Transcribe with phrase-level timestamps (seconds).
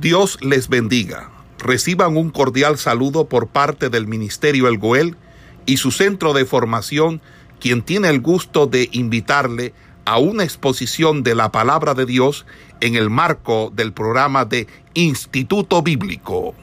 [0.00, 1.30] Dios les bendiga.
[1.58, 5.16] Reciban un cordial saludo por parte del Ministerio El Goel
[5.64, 7.22] y su centro de formación,
[7.60, 9.72] quien tiene el gusto de invitarle
[10.04, 12.44] a una exposición de la palabra de Dios
[12.80, 16.54] en el marco del programa de Instituto Bíblico.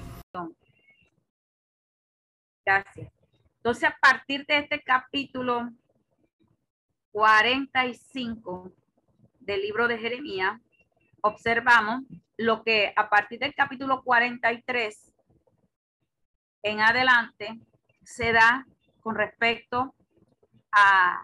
[2.64, 3.12] Gracias.
[3.58, 5.72] Entonces, a partir de este capítulo
[7.12, 8.72] 45
[9.40, 10.62] del libro de Jeremías,
[11.22, 12.04] observamos
[12.38, 15.16] lo que a partir del capítulo 43
[16.64, 17.60] en adelante
[18.04, 18.66] se da
[19.02, 19.94] con respecto
[20.72, 21.24] a,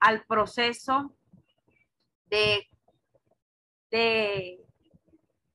[0.00, 1.14] al proceso
[2.26, 2.68] de,
[3.90, 4.58] de,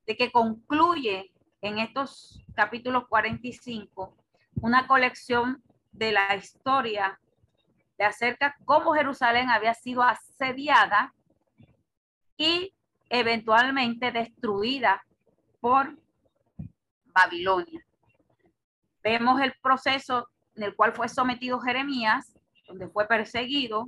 [0.06, 4.16] que concluye en estos capítulos 45
[4.62, 5.62] una colección
[5.92, 7.20] de la historia
[7.98, 11.14] de acerca cómo Jerusalén había sido asediada
[12.38, 12.73] y
[13.10, 15.04] eventualmente destruida
[15.60, 15.98] por
[17.06, 17.86] Babilonia.
[19.04, 22.34] Vemos el proceso en el cual fue sometido Jeremías,
[22.68, 23.88] donde fue perseguido,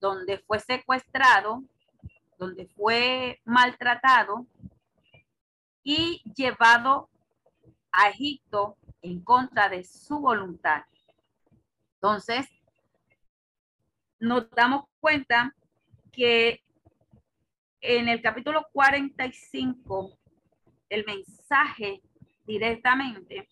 [0.00, 1.62] donde fue secuestrado,
[2.38, 4.46] donde fue maltratado
[5.82, 7.08] y llevado
[7.92, 10.82] a Egipto en contra de su voluntad.
[11.94, 12.46] Entonces,
[14.18, 15.54] nos damos cuenta
[16.12, 16.62] que
[17.88, 20.18] en el capítulo 45,
[20.88, 22.02] el mensaje
[22.44, 23.48] directamente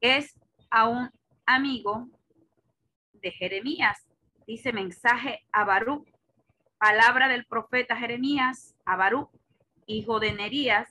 [0.00, 0.36] es
[0.70, 1.08] a un
[1.46, 2.08] amigo
[3.12, 4.08] de Jeremías.
[4.44, 6.08] Dice mensaje a Baruch,
[6.78, 9.30] palabra del profeta Jeremías a Baruch,
[9.86, 10.88] hijo de Nerías,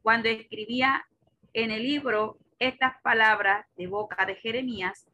[0.00, 1.04] cuando escribía
[1.52, 5.04] en el libro estas palabras de boca de Jeremías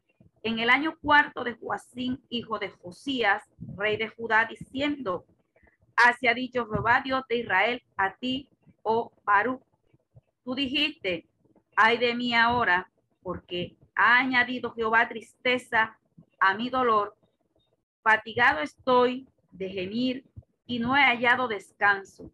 [0.43, 3.41] en el año cuarto de Joacín, hijo de Josías,
[3.75, 5.25] rey de Judá, diciendo,
[6.03, 8.49] Así ha dicho Jehová, Dios de Israel, a ti,
[8.81, 9.61] oh Baruch.
[10.43, 11.27] Tú dijiste,
[11.75, 12.89] ay de mí ahora,
[13.21, 15.97] porque ha añadido Jehová tristeza
[16.39, 17.15] a mi dolor.
[18.01, 20.25] Fatigado estoy de gemir
[20.65, 22.31] y no he hallado descanso.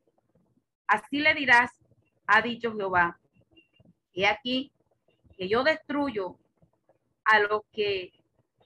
[0.88, 1.72] Así le dirás,
[2.26, 3.20] ha dicho Jehová,
[4.14, 4.72] he aquí
[5.38, 6.38] que yo destruyo
[7.26, 8.14] a lo que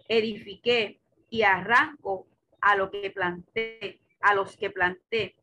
[0.07, 2.27] edifiqué y arranco
[2.59, 5.35] a lo que planté a los que planté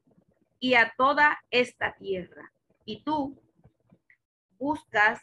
[0.60, 2.52] y a toda esta tierra.
[2.84, 3.40] Y tú
[4.58, 5.20] buscas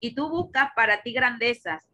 [0.00, 1.84] y tú buscas para ti grandezas,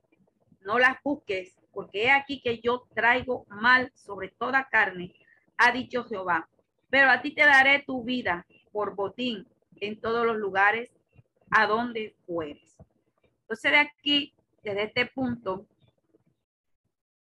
[0.61, 5.13] no las busques, porque he aquí que yo traigo mal sobre toda carne,
[5.59, 6.49] ha dicho Jehová.
[6.89, 9.47] Pero a ti te daré tu vida por botín
[9.81, 10.93] en todos los lugares
[11.51, 12.77] a donde fueres.
[13.41, 15.67] Entonces de aquí, desde este punto,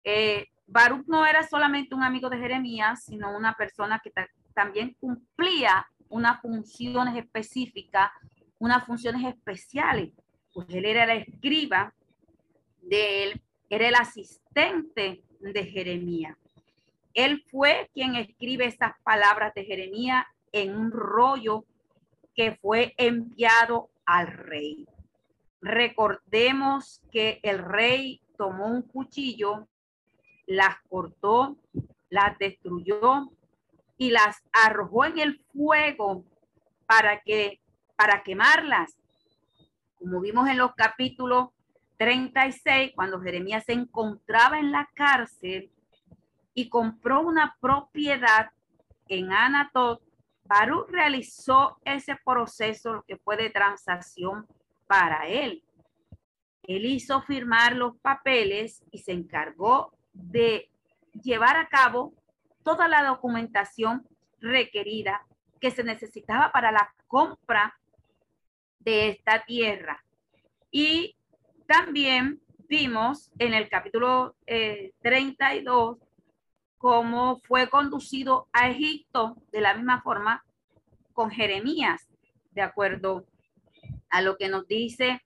[0.04, 4.12] eh, Baruch no era solamente un amigo de Jeremías, sino una persona que
[4.52, 8.10] también cumplía unas funciones específicas,
[8.58, 10.12] unas funciones especiales.
[10.52, 11.94] Pues él era el escriba
[12.82, 16.36] de él, era el asistente de Jeremías.
[17.14, 21.64] Él fue quien escribe esas palabras de Jeremías en un rollo
[22.34, 24.86] que fue enviado al rey.
[25.60, 29.68] Recordemos que el rey tomó un cuchillo
[30.46, 31.56] las cortó,
[32.08, 33.30] las destruyó
[33.98, 36.24] y las arrojó en el fuego
[36.86, 37.60] para que
[37.96, 38.96] para quemarlas.
[39.98, 41.48] Como vimos en los capítulos
[41.96, 45.70] 36, cuando Jeremías se encontraba en la cárcel
[46.54, 48.50] y compró una propiedad
[49.08, 50.02] en Anatot,
[50.44, 54.46] Baruch realizó ese proceso que fue de transacción
[54.86, 55.64] para él.
[56.62, 60.70] Él hizo firmar los papeles y se encargó de
[61.22, 62.14] llevar a cabo
[62.62, 64.06] toda la documentación
[64.40, 65.26] requerida
[65.60, 67.78] que se necesitaba para la compra
[68.80, 70.04] de esta tierra.
[70.70, 71.16] Y
[71.66, 74.36] también vimos en el capítulo
[75.00, 76.06] 32 eh,
[76.78, 80.44] cómo fue conducido a Egipto de la misma forma
[81.12, 82.06] con Jeremías,
[82.52, 83.26] de acuerdo
[84.10, 85.22] a lo que nos dice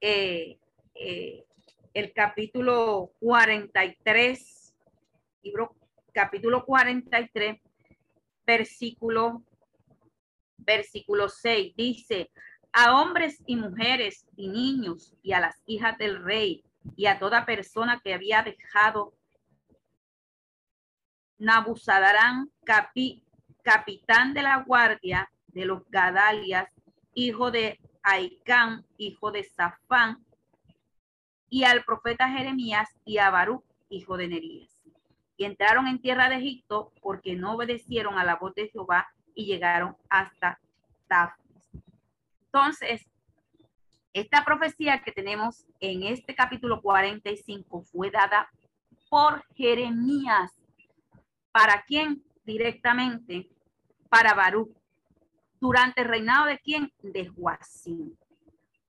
[0.00, 0.58] eh,
[0.94, 1.44] eh,
[1.94, 4.74] el capítulo 43,
[5.42, 5.76] libro
[6.12, 7.60] capítulo 43,
[8.46, 9.42] versículo,
[10.58, 12.30] versículo 6, dice,
[12.72, 16.64] a hombres y mujeres y niños y a las hijas del rey
[16.96, 19.14] y a toda persona que había dejado
[21.38, 23.24] Nabuzadarán, capi,
[23.62, 26.72] capitán de la guardia de los Gadalias,
[27.14, 30.24] hijo de Aicán, hijo de Safán,
[31.52, 34.74] y al profeta Jeremías y a Baruch, hijo de Nerías.
[35.36, 39.44] Y entraron en tierra de Egipto porque no obedecieron a la voz de Jehová, y
[39.44, 40.58] llegaron hasta
[41.08, 41.70] Tafnes.
[42.46, 43.06] Entonces,
[44.14, 48.50] esta profecía que tenemos en este capítulo 45 fue dada
[49.10, 50.52] por Jeremías.
[51.50, 52.24] ¿Para quién?
[52.44, 53.50] Directamente
[54.08, 54.74] para Baruch.
[55.60, 56.90] ¿Durante el reinado de quién?
[57.02, 58.18] De Joacín.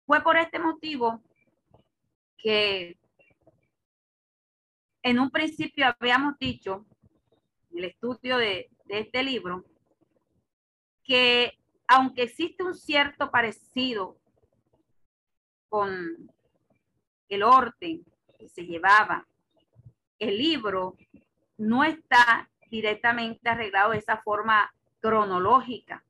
[0.06, 1.22] Fue por este motivo
[2.44, 3.00] que
[5.02, 6.86] en un principio habíamos dicho,
[7.72, 9.66] en el estudio de, de este libro,
[11.04, 11.58] que
[11.88, 14.18] aunque existe un cierto parecido
[15.74, 16.32] con
[17.30, 18.06] el orden
[18.38, 19.28] que se llevaba.
[20.20, 20.96] El libro
[21.58, 26.04] no está directamente arreglado de esa forma cronológica,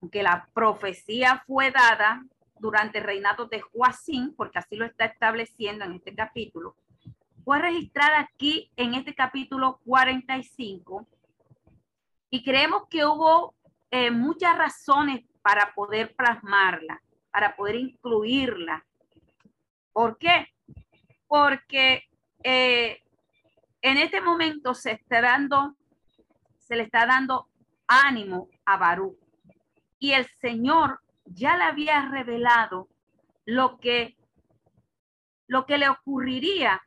[0.00, 2.24] aunque la profecía fue dada
[2.58, 6.76] durante el reinado de Joacín, porque así lo está estableciendo en este capítulo,
[7.44, 11.06] fue registrada aquí en este capítulo 45
[12.30, 13.54] y creemos que hubo
[13.90, 17.00] eh, muchas razones para poder plasmarla
[17.36, 18.86] para poder incluirla.
[19.92, 20.54] ¿Por qué?
[21.26, 22.04] Porque
[22.42, 23.02] eh,
[23.82, 25.76] en este momento se está dando,
[26.58, 27.50] se le está dando
[27.86, 29.18] ánimo a Barú.
[29.98, 32.88] Y el Señor ya le había revelado
[33.44, 34.16] lo que,
[35.46, 36.82] lo que le ocurriría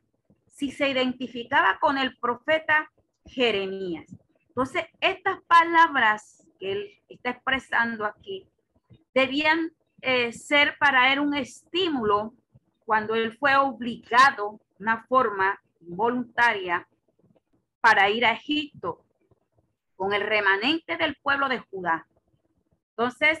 [0.46, 2.90] si se identificaba con el profeta
[3.24, 4.06] Jeremías.
[4.48, 8.48] Entonces, estas palabras que él está expresando aquí
[9.14, 9.72] debían
[10.02, 12.34] eh, ser para él un estímulo
[12.84, 16.86] cuando él fue obligado, una forma voluntaria,
[17.80, 19.04] para ir a Egipto
[19.96, 22.06] con el remanente del pueblo de Judá.
[22.90, 23.38] Entonces,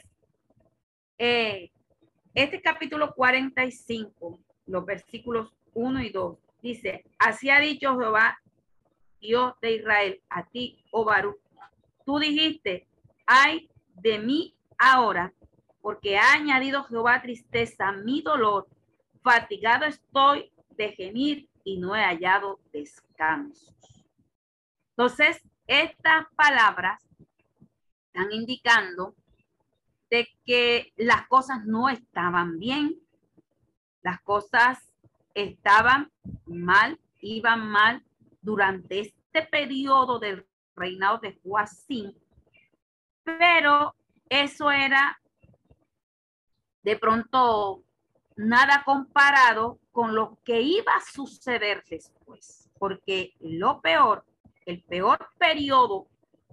[1.22, 1.70] eh,
[2.32, 8.38] este capítulo 45, los versículos 1 y 2, dice, así ha dicho Jehová,
[9.20, 11.06] Dios de Israel, a ti, oh
[12.06, 12.88] tú dijiste,
[13.26, 15.34] ay de mí ahora,
[15.82, 18.66] porque ha añadido Jehová tristeza a mi dolor.
[19.22, 23.74] Fatigado estoy de gemir y no he hallado descanso.
[24.96, 27.06] Entonces, estas palabras
[28.06, 29.14] están indicando
[30.10, 33.00] de que las cosas no estaban bien,
[34.02, 34.92] las cosas
[35.34, 36.10] estaban
[36.46, 38.04] mal, iban mal
[38.42, 42.16] durante este periodo del reinado de Joacín,
[43.22, 43.94] pero
[44.28, 45.20] eso era
[46.82, 47.84] de pronto
[48.36, 54.24] nada comparado con lo que iba a suceder después, porque lo peor,
[54.64, 56.08] el peor periodo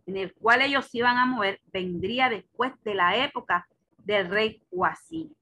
[0.08, 3.68] en el cual ellos iban a mover vendría después de la época
[4.00, 5.36] del rey Joacín.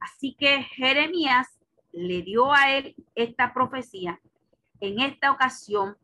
[0.00, 1.58] Así que Jeremías
[1.92, 4.20] le dio a él esta profecía
[4.80, 5.96] en esta ocasión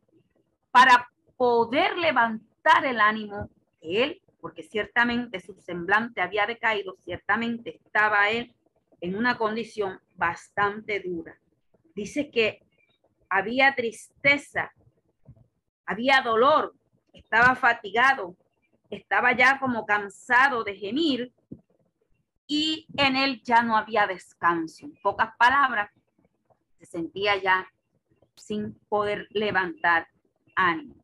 [0.73, 3.49] para poder levantar el ánimo
[3.81, 8.55] de él porque ciertamente su semblante había decaído, ciertamente estaba él
[9.01, 11.39] en una condición bastante dura.
[11.95, 12.61] Dice que
[13.31, 14.71] había tristeza,
[15.87, 16.75] había dolor,
[17.15, 18.37] estaba fatigado,
[18.91, 21.33] estaba ya como cansado de gemir
[22.47, 24.85] y en él ya no había descanso.
[24.85, 25.91] En pocas palabras,
[26.79, 27.67] se sentía ya
[28.37, 30.09] sin poder levantar
[30.55, 30.97] ánimo.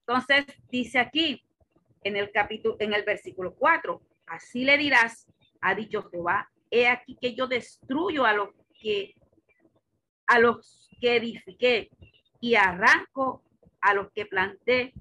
[0.00, 1.44] Entonces dice aquí,
[2.02, 4.00] en el capítulo, en el versículo 4.
[4.26, 5.26] Así le dirás,
[5.60, 9.14] ha dicho Jehová, he aquí que yo destruyo a los que
[10.26, 11.90] a los que edifiqué
[12.40, 13.42] y arranco
[13.80, 14.94] a los que planté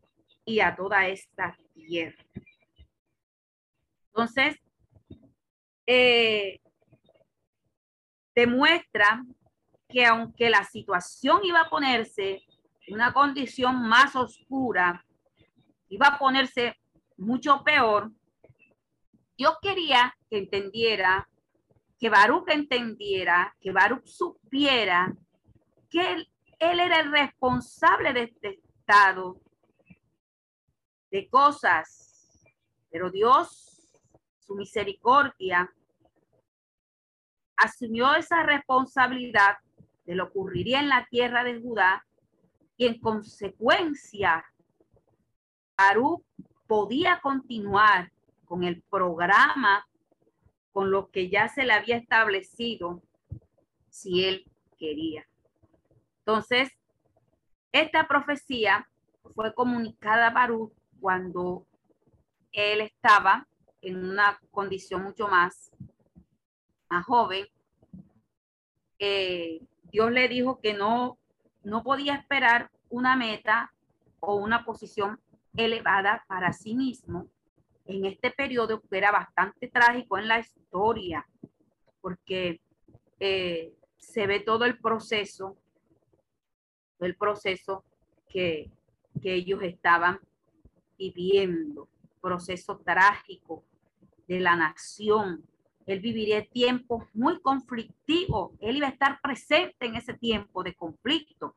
[0.45, 2.23] y a toda esta tierra.
[4.07, 4.57] Entonces,
[5.85, 6.59] eh,
[8.35, 9.23] demuestra
[9.89, 12.43] que aunque la situación iba a ponerse
[12.87, 15.05] en una condición más oscura,
[15.89, 16.75] iba a ponerse
[17.17, 18.11] mucho peor,
[19.37, 21.29] yo quería que entendiera,
[21.99, 25.15] que Baruch entendiera, que Baruch supiera
[25.89, 29.42] que él era el responsable de este estado
[31.13, 32.43] de cosas,
[32.89, 34.01] pero Dios,
[34.39, 35.71] su misericordia,
[37.55, 39.57] asumió esa responsabilidad
[40.05, 42.03] de lo que ocurriría en la tierra de Judá
[42.77, 44.43] y en consecuencia,
[45.77, 46.23] Baruch
[46.65, 48.11] podía continuar
[48.45, 49.85] con el programa,
[50.71, 53.03] con lo que ya se le había establecido,
[53.87, 55.27] si él quería.
[56.25, 56.71] Entonces,
[57.71, 58.89] esta profecía
[59.35, 61.67] fue comunicada a Baruch cuando
[62.53, 63.45] él estaba
[63.81, 65.69] en una condición mucho más,
[66.89, 67.45] más joven.
[68.99, 69.59] Eh,
[69.91, 71.17] Dios le dijo que no,
[71.61, 73.73] no podía esperar una meta
[74.21, 75.19] o una posición
[75.57, 77.27] elevada para sí mismo,
[77.85, 81.27] en este periodo que era bastante trágico en la historia,
[81.99, 82.61] porque
[83.19, 85.57] eh, se ve todo el proceso,
[86.99, 87.83] el proceso
[88.29, 88.71] que,
[89.21, 90.21] que ellos estaban
[90.97, 91.87] viviendo,
[92.21, 93.63] proceso trágico
[94.27, 95.43] de la nación.
[95.85, 98.51] Él viviría tiempos muy conflictivos.
[98.59, 101.55] Él iba a estar presente en ese tiempo de conflicto.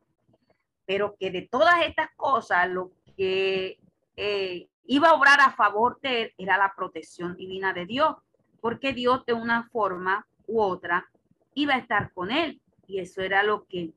[0.85, 3.79] Pero que de todas estas cosas, lo que
[4.15, 8.15] eh, iba a obrar a favor de él era la protección divina de Dios,
[8.61, 11.09] porque Dios de una forma u otra
[11.53, 12.61] iba a estar con él.
[12.87, 13.93] Y eso era lo que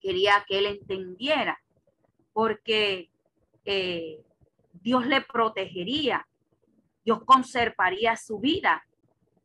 [0.00, 1.60] quería que él entendiera,
[2.32, 3.10] porque
[3.64, 4.22] eh,
[4.82, 6.26] Dios le protegería,
[7.04, 8.84] Dios conservaría su vida,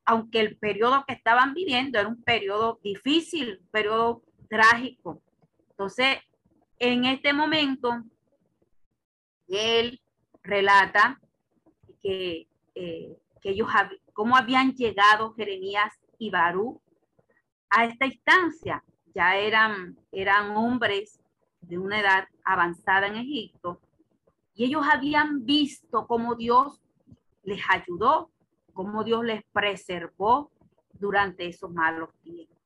[0.06, 5.22] aunque el periodo que estaban viviendo era un periodo difícil, un periodo trágico.
[5.70, 6.18] Entonces,
[6.78, 8.04] en este momento,
[9.48, 10.02] él
[10.44, 11.20] relata
[12.02, 13.70] que, eh, que ellos,
[14.12, 16.82] cómo habían llegado Jeremías y Barú
[17.70, 18.84] a esta instancia.
[19.16, 21.20] Ya eran, eran hombres
[21.62, 23.80] de una edad avanzada en Egipto
[24.55, 26.81] y ellos habían visto cómo Dios
[27.43, 28.31] les ayudó,
[28.74, 30.51] cómo Dios les preservó
[30.93, 32.57] durante esos malos tiempos.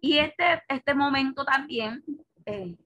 [0.00, 2.04] Y este, este momento también
[2.46, 2.76] eh,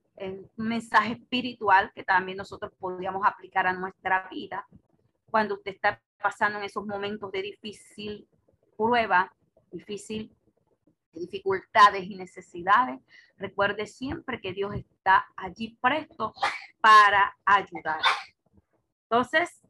[0.57, 4.67] un mensaje espiritual que también nosotros podríamos aplicar a nuestra vida
[5.31, 8.29] cuando usted está pasando en esos momentos de difícil
[8.77, 9.33] prueba,
[9.71, 10.31] difícil
[11.13, 13.01] dificultades y necesidades,
[13.37, 16.33] recuerde siempre que Dios está allí presto
[16.83, 18.01] para ayudar.
[19.05, 19.63] Entonces,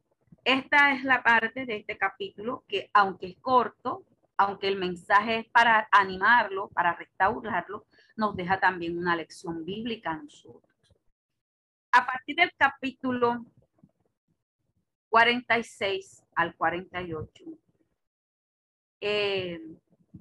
[0.43, 4.03] esta es la parte de este capítulo que aunque es corto,
[4.35, 7.85] aunque el mensaje es para animarlo, para restaurarlo,
[8.17, 10.63] nos deja también una lección bíblica a nosotros.
[11.91, 13.45] A partir del capítulo
[15.09, 17.43] 46 al 48,
[19.01, 19.61] eh,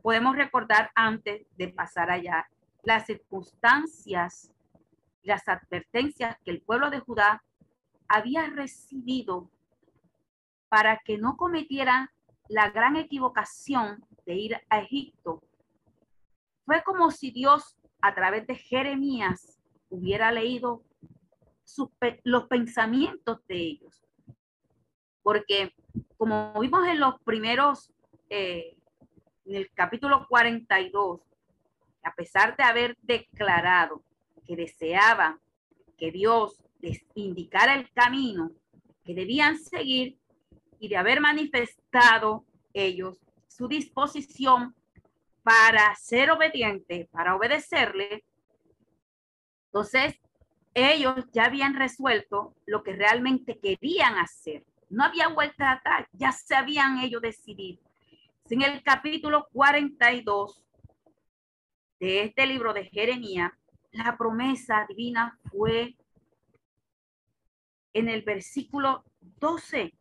[0.03, 2.47] podemos recordar antes de pasar allá
[2.83, 4.52] las circunstancias,
[5.23, 7.43] las advertencias que el pueblo de Judá
[8.09, 9.51] había recibido
[10.69, 12.09] para que no cometieran
[12.49, 15.43] la gran equivocación de ir a Egipto.
[16.65, 20.83] Fue como si Dios a través de Jeremías hubiera leído
[22.25, 24.05] los pensamientos de ellos.
[25.23, 25.75] Porque
[26.17, 27.93] como vimos en los primeros,
[28.29, 28.77] eh,
[29.45, 31.21] en el capítulo 42,
[32.03, 34.03] a pesar de haber declarado
[34.47, 35.41] que deseaban
[35.97, 38.51] que Dios les indicara el camino
[39.05, 40.19] que debían seguir
[40.79, 43.19] y de haber manifestado ellos
[43.49, 44.75] su disposición
[45.43, 48.25] para ser obediente, para obedecerle,
[49.67, 50.15] entonces
[50.75, 54.65] ellos ya habían resuelto lo que realmente querían hacer.
[54.89, 57.83] No había vuelta atrás, ya se habían ellos decidido.
[58.51, 60.67] En el capítulo 42
[62.01, 63.53] de este libro de Jeremías,
[63.93, 65.97] la promesa divina fue
[67.93, 69.95] en el versículo 12.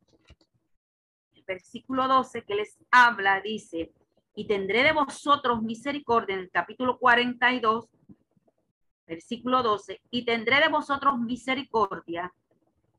[1.36, 3.92] El versículo 12 que les habla dice,
[4.34, 7.90] y tendré de vosotros misericordia en el capítulo 42,
[9.06, 12.34] versículo 12, y tendré de vosotros misericordia,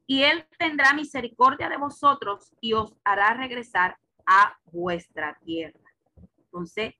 [0.07, 3.97] y él tendrá misericordia de vosotros y os hará regresar
[4.27, 5.81] a vuestra tierra.
[6.37, 6.95] Entonces,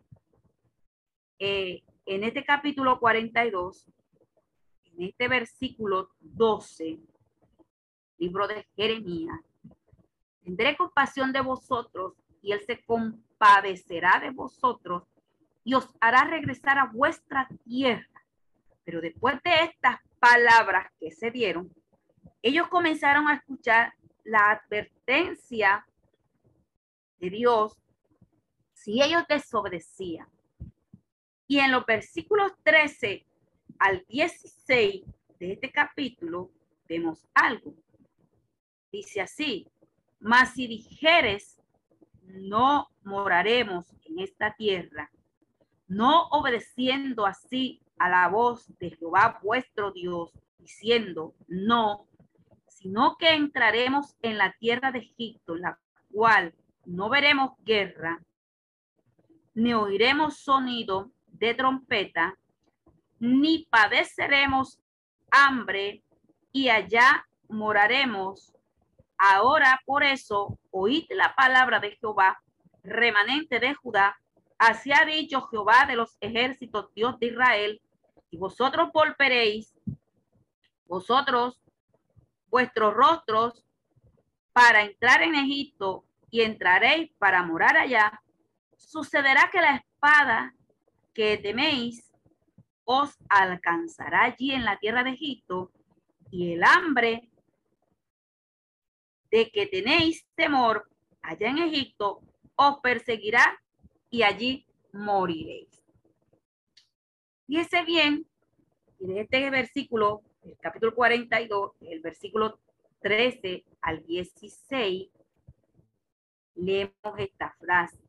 [1.39, 3.87] eh, en este capítulo 42,
[4.85, 6.99] en este versículo 12,
[8.19, 9.41] libro de Jeremías,
[10.43, 15.05] tendré compasión de vosotros y él se compadecerá de vosotros
[15.65, 18.07] y os hará regresar a vuestra tierra.
[18.85, 21.73] Pero después de estas palabras que se dieron,
[22.43, 23.95] ellos comenzaron a escuchar
[24.25, 25.87] la advertencia
[27.19, 27.81] de Dios
[28.73, 30.27] si ellos desobedecían.
[31.53, 33.27] Y en los versículos 13
[33.79, 35.05] al 16
[35.39, 36.51] de este capítulo
[36.89, 37.75] vemos algo.
[38.91, 39.69] Dice así,
[40.19, 41.61] mas si dijeres,
[42.23, 45.11] no moraremos en esta tierra,
[45.89, 52.09] no obedeciendo así a la voz de Jehová vuestro Dios, diciendo, no,
[52.67, 55.79] sino que entraremos en la tierra de Egipto, la
[56.11, 56.55] cual
[56.87, 58.25] no veremos guerra,
[59.53, 62.37] ni oiremos sonido de trompeta,
[63.19, 64.81] ni padeceremos
[65.31, 66.03] hambre,
[66.53, 68.53] y allá moraremos.
[69.17, 72.43] Ahora por eso oíd la palabra de Jehová,
[72.83, 74.17] remanente de Judá,
[74.59, 77.81] así ha dicho Jehová de los ejércitos, Dios de Israel,
[78.31, 79.75] y vosotros volveréis,
[80.87, 81.63] vosotros,
[82.49, 83.65] vuestros rostros
[84.53, 88.23] para entrar en Egipto y entraréis para morar allá,
[88.77, 90.55] sucederá que la espada
[91.15, 92.13] que teméis
[92.85, 95.71] os alcanzará allí en la tierra de Egipto
[96.31, 97.31] y el hambre
[99.31, 100.89] de que tenéis temor
[101.23, 102.21] allá en Egipto
[102.57, 103.61] os perseguirá
[104.11, 105.83] y allí moriréis.
[107.47, 108.27] Fíjese bien,
[108.99, 112.61] de este versículo, el capítulo 42, el versículo
[113.01, 115.11] 13 al 16,
[116.55, 118.02] leemos esta frase.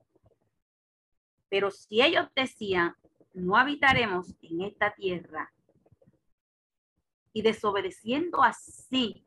[1.53, 2.95] Pero si ellos decían,
[3.36, 5.53] no habitaremos en esta tierra,
[7.31, 9.24] y desobedeciendo así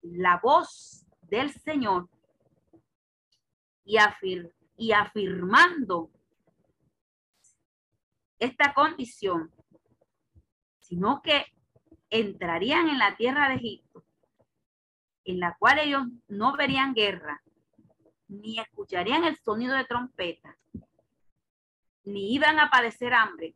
[0.00, 2.08] la voz del Señor
[3.84, 3.98] y,
[4.78, 6.10] y afirmando
[8.38, 9.52] esta condición,
[10.78, 11.44] sino que
[12.08, 14.06] entrarían en la tierra de Egipto,
[15.24, 17.42] en la cual ellos no verían guerra,
[18.32, 20.56] ni escucharían el sonido de trompeta,
[22.04, 23.54] ni iban a padecer hambre.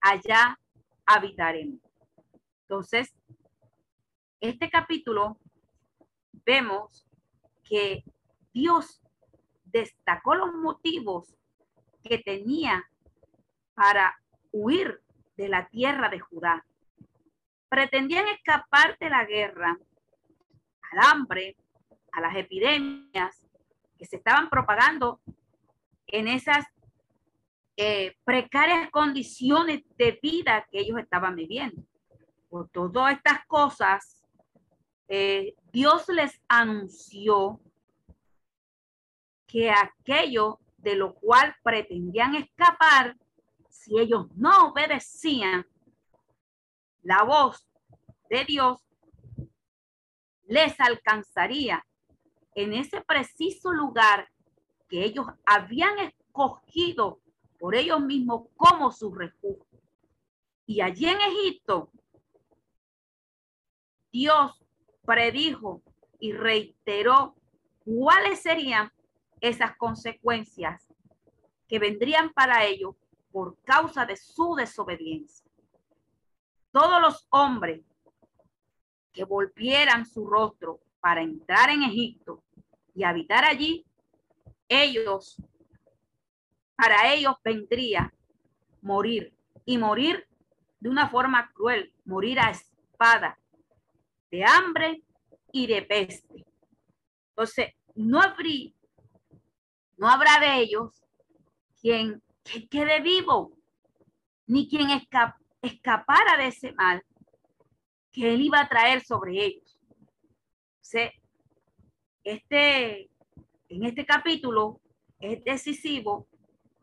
[0.00, 0.58] Allá
[1.06, 1.80] habitaremos.
[2.62, 3.14] Entonces,
[4.40, 5.38] este capítulo
[6.44, 7.06] vemos
[7.62, 8.02] que
[8.52, 9.00] Dios
[9.64, 11.36] destacó los motivos
[12.02, 12.84] que tenía
[13.74, 14.18] para
[14.50, 15.02] huir
[15.36, 16.66] de la tierra de Judá.
[17.68, 19.78] Pretendían escapar de la guerra,
[20.90, 21.56] al hambre,
[22.12, 23.46] a las epidemias
[23.98, 25.20] que se estaban propagando
[26.06, 26.64] en esas
[27.76, 31.82] eh, precarias condiciones de vida que ellos estaban viviendo.
[32.48, 34.22] Por todas estas cosas,
[35.08, 37.60] eh, Dios les anunció
[39.46, 43.16] que aquello de lo cual pretendían escapar,
[43.68, 45.66] si ellos no obedecían
[47.02, 47.66] la voz
[48.28, 48.80] de Dios,
[50.46, 51.84] les alcanzaría
[52.62, 54.28] en ese preciso lugar
[54.88, 57.20] que ellos habían escogido
[57.58, 59.80] por ellos mismos como su refugio.
[60.66, 61.90] Y allí en Egipto,
[64.12, 64.64] Dios
[65.04, 65.82] predijo
[66.18, 67.34] y reiteró
[67.84, 68.92] cuáles serían
[69.40, 70.86] esas consecuencias
[71.68, 72.94] que vendrían para ellos
[73.32, 75.48] por causa de su desobediencia.
[76.72, 77.82] Todos los hombres
[79.12, 82.42] que volvieran su rostro para entrar en Egipto
[82.94, 83.84] y habitar allí,
[84.68, 85.36] ellos,
[86.76, 88.12] para ellos vendría
[88.80, 90.26] morir y morir
[90.78, 93.38] de una forma cruel, morir a espada,
[94.30, 95.02] de hambre
[95.52, 96.46] y de peste.
[97.30, 98.72] Entonces, no habría,
[99.96, 101.02] no habrá de ellos
[101.80, 102.22] quien,
[102.70, 103.52] quede vivo,
[104.46, 104.88] ni quien
[105.62, 107.04] escapara de ese mal
[108.10, 109.78] que él iba a traer sobre ellos.
[112.24, 113.10] Este,
[113.68, 114.80] en este capítulo
[115.20, 116.26] es decisivo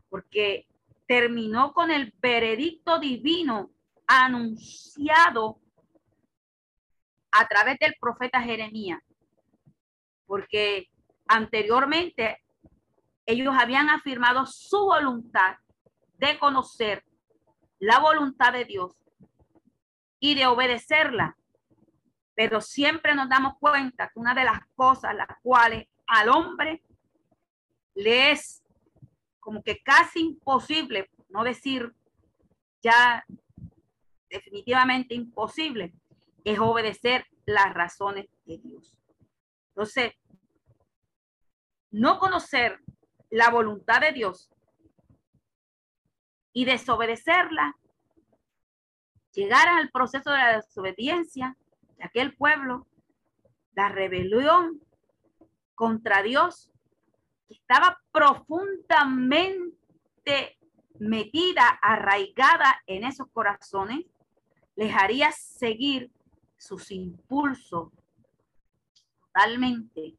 [0.10, 0.68] porque
[1.08, 3.72] terminó con el veredicto divino
[4.06, 5.60] anunciado
[7.32, 9.02] a través del profeta Jeremías,
[10.26, 10.90] porque
[11.28, 12.42] anteriormente
[13.26, 15.58] ellos habían afirmado su voluntad
[16.18, 17.04] de conocer
[17.80, 18.96] la voluntad de Dios
[20.20, 21.38] y de obedecerla.
[22.38, 26.84] Pero siempre nos damos cuenta que una de las cosas las cuales al hombre
[27.96, 28.64] le es
[29.40, 31.96] como que casi imposible, no decir
[32.84, 33.26] ya
[34.30, 35.96] definitivamente imposible,
[36.44, 38.96] es obedecer las razones de Dios.
[39.70, 40.14] Entonces,
[41.90, 42.80] no conocer
[43.32, 44.52] la voluntad de Dios
[46.54, 47.76] y desobedecerla,
[49.32, 51.58] llegar al proceso de la desobediencia
[51.98, 52.88] de aquel pueblo,
[53.74, 54.82] la rebelión
[55.76, 56.72] contra Dios,
[57.48, 59.78] que estaba profundamente
[61.00, 64.06] metida, arraigada en esos corazones,
[64.76, 66.12] les haría seguir
[66.58, 67.92] sus impulsos
[69.20, 70.16] totalmente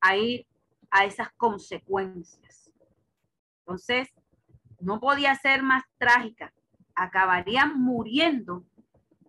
[0.00, 0.46] a ir
[0.90, 2.72] a esas consecuencias.
[3.60, 4.08] Entonces,
[4.80, 6.52] no podía ser más trágica.
[6.94, 8.64] Acabarían muriendo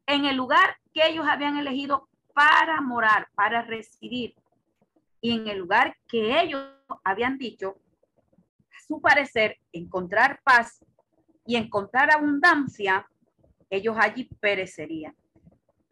[0.08, 4.36] en el lugar que ellos habían elegido para morar, para residir.
[5.22, 6.66] Y en el lugar que ellos
[7.04, 7.78] habían dicho,
[8.72, 10.84] a su parecer, encontrar paz
[11.46, 13.08] y encontrar abundancia,
[13.70, 15.16] ellos allí perecerían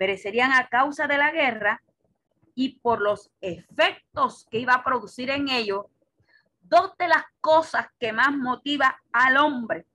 [0.01, 1.79] perecerían a causa de la guerra
[2.55, 5.85] y por los efectos que iba a producir en ellos,
[6.59, 9.85] dos de las cosas que más motiva al hombre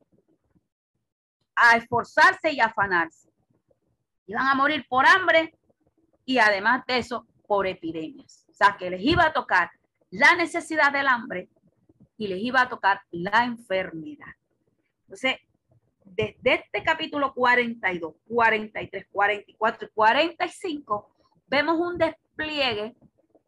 [1.57, 3.26] a esforzarse y afanarse.
[4.27, 5.55] Iban a morir por hambre
[6.25, 8.47] y además de eso, por epidemias.
[8.51, 9.71] O sea, que les iba a tocar
[10.11, 11.49] la necesidad del hambre
[12.19, 14.33] y les iba a tocar la enfermedad.
[15.03, 15.37] Entonces,
[16.05, 21.11] desde este capítulo 42, 43, 44 y 45,
[21.47, 22.97] vemos un despliegue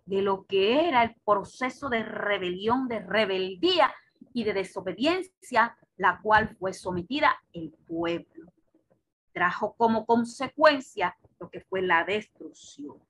[0.07, 3.93] de lo que era el proceso de rebelión, de rebeldía
[4.33, 8.53] y de desobediencia, la cual fue sometida el pueblo.
[9.38, 13.01] Trajo como consecuencia lo que fue la destrucción.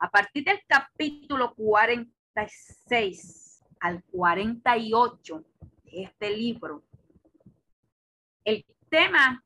[0.00, 5.44] A partir del capítulo 46 al 48
[5.84, 6.82] de este libro,
[8.44, 9.44] el tema,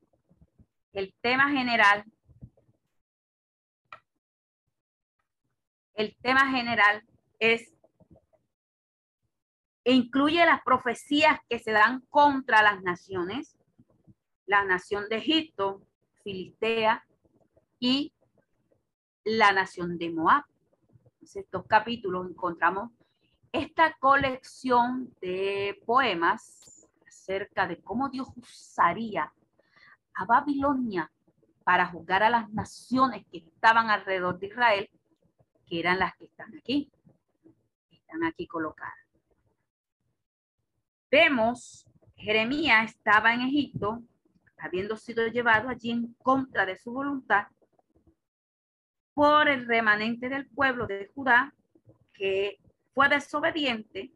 [0.94, 2.02] el tema general,
[5.96, 7.04] el tema general
[7.38, 7.74] es
[9.84, 13.55] e incluye las profecías que se dan contra las naciones,
[14.46, 15.82] la nación de Egipto,
[16.22, 17.04] Filistea
[17.78, 18.12] y
[19.24, 20.44] la nación de Moab.
[21.20, 22.92] En estos capítulos encontramos
[23.52, 29.32] esta colección de poemas acerca de cómo Dios usaría
[30.14, 31.10] a Babilonia
[31.64, 34.90] para juzgar a las naciones que estaban alrededor de Israel,
[35.66, 36.92] que eran las que están aquí,
[37.90, 38.94] están aquí colocadas.
[41.10, 44.02] Vemos, Jeremías estaba en Egipto,
[44.58, 47.46] habiendo sido llevado allí en contra de su voluntad
[49.14, 51.54] por el remanente del pueblo de Judá,
[52.12, 52.58] que
[52.94, 54.12] fue desobediente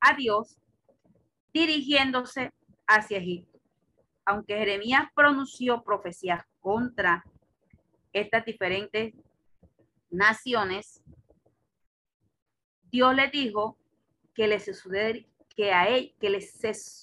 [0.00, 0.58] a Dios
[1.52, 2.52] dirigiéndose
[2.86, 3.60] hacia Egipto.
[4.24, 7.24] Aunque Jeremías pronunció profecías contra
[8.12, 9.14] estas diferentes
[10.10, 11.02] naciones,
[12.90, 13.76] Dios le dijo
[14.34, 14.62] que, le
[15.56, 16.60] que, a él, que les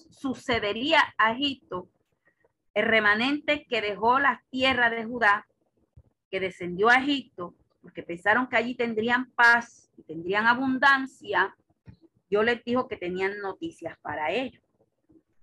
[0.10, 1.90] sucedería a Egipto
[2.76, 5.48] el remanente que dejó la tierra de Judá,
[6.30, 11.56] que descendió a Egipto, porque pensaron que allí tendrían paz y tendrían abundancia,
[12.30, 14.62] yo les dijo que tenían noticias para ellos.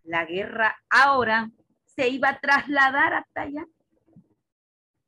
[0.05, 1.51] La guerra ahora
[1.87, 3.66] se iba a trasladar hasta allá.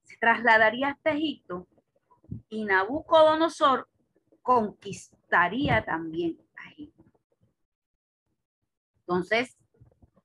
[0.03, 1.69] Se trasladaría hasta Egipto
[2.49, 3.89] y Nabucodonosor
[4.41, 7.05] conquistaría también a Egipto.
[9.01, 9.59] Entonces,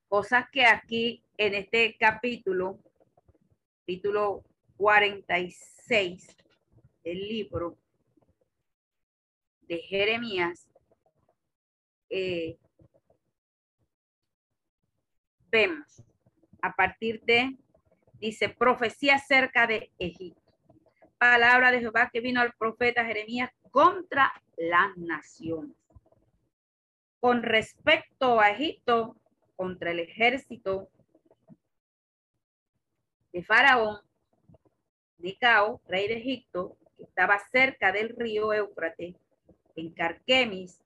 [0.08, 2.84] cosas que aquí en este capítulo,
[3.80, 4.44] capítulo
[4.76, 6.36] 46
[7.02, 7.78] del libro
[9.62, 10.68] de Jeremías,
[12.10, 12.58] eh,
[15.50, 16.04] vemos
[16.62, 17.58] a partir de,
[18.16, 20.42] dice, profecía acerca de Egipto.
[21.18, 25.78] Palabra de Jehová que vino al profeta Jeremías contra las naciones.
[27.22, 29.16] Con respecto a Egipto,
[29.56, 30.90] contra el ejército
[33.32, 34.00] de Faraón,
[35.18, 39.16] Nicao, rey de Egipto, que estaba cerca del río Éufrates,
[39.76, 40.82] en Carquemis,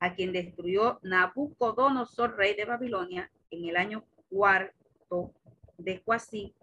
[0.00, 5.32] a quien destruyó Nabucodonosor, rey de Babilonia, en el año cuarto
[5.78, 6.54] de Joasí,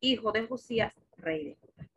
[0.00, 1.88] hijo de Josías, rey de Judá.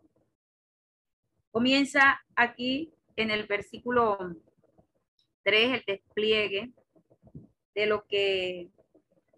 [1.52, 4.18] Comienza aquí en el versículo
[5.44, 6.72] 3 el despliegue
[7.76, 8.70] de lo que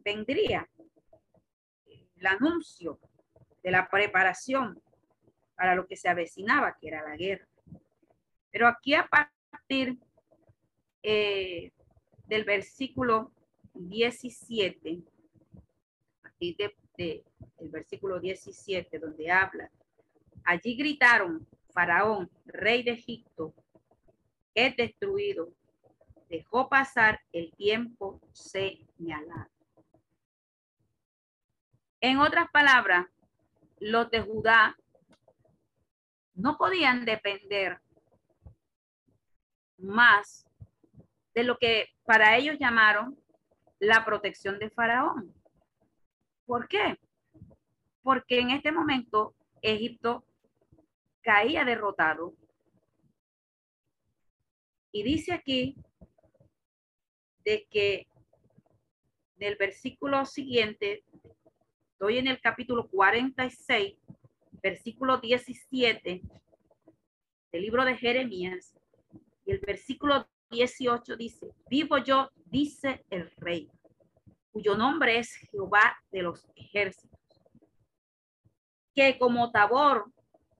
[0.04, 0.69] vendría,
[2.15, 3.00] el anuncio
[3.63, 4.82] de la preparación
[5.56, 7.47] para lo que se avecinaba, que era la guerra.
[8.52, 9.97] Pero aquí a partir
[11.02, 11.71] eh,
[12.28, 13.32] del versículo
[13.73, 15.02] 17,
[16.23, 16.56] aquí
[16.97, 17.23] de,
[17.60, 19.71] el versículo 17, donde habla,
[20.43, 23.54] allí gritaron, Faraón, rey de Egipto,
[24.54, 25.52] es destruido,
[26.30, 29.49] dejó pasar el tiempo señalado.
[32.02, 33.08] En otras palabras,
[33.84, 34.78] los de Judá
[36.36, 37.82] no podían depender
[39.78, 40.46] más
[41.34, 43.19] de lo que para ellos llamaron
[43.80, 45.34] la protección de Faraón.
[46.46, 46.98] ¿Por qué?
[48.02, 50.26] Porque en este momento Egipto
[51.22, 52.34] caía derrotado.
[54.93, 55.76] Y dice aquí
[57.43, 58.08] de que
[59.36, 61.04] del versículo siguiente,
[62.04, 63.96] estoy en el capítulo 46,
[64.62, 66.22] versículo 17
[67.50, 68.76] del libro de Jeremías,
[69.46, 73.72] y el versículo 18 dice, vivo yo, dice el rey,
[74.52, 77.22] cuyo nombre es Jehová de los ejércitos,
[78.94, 80.12] que como Tabor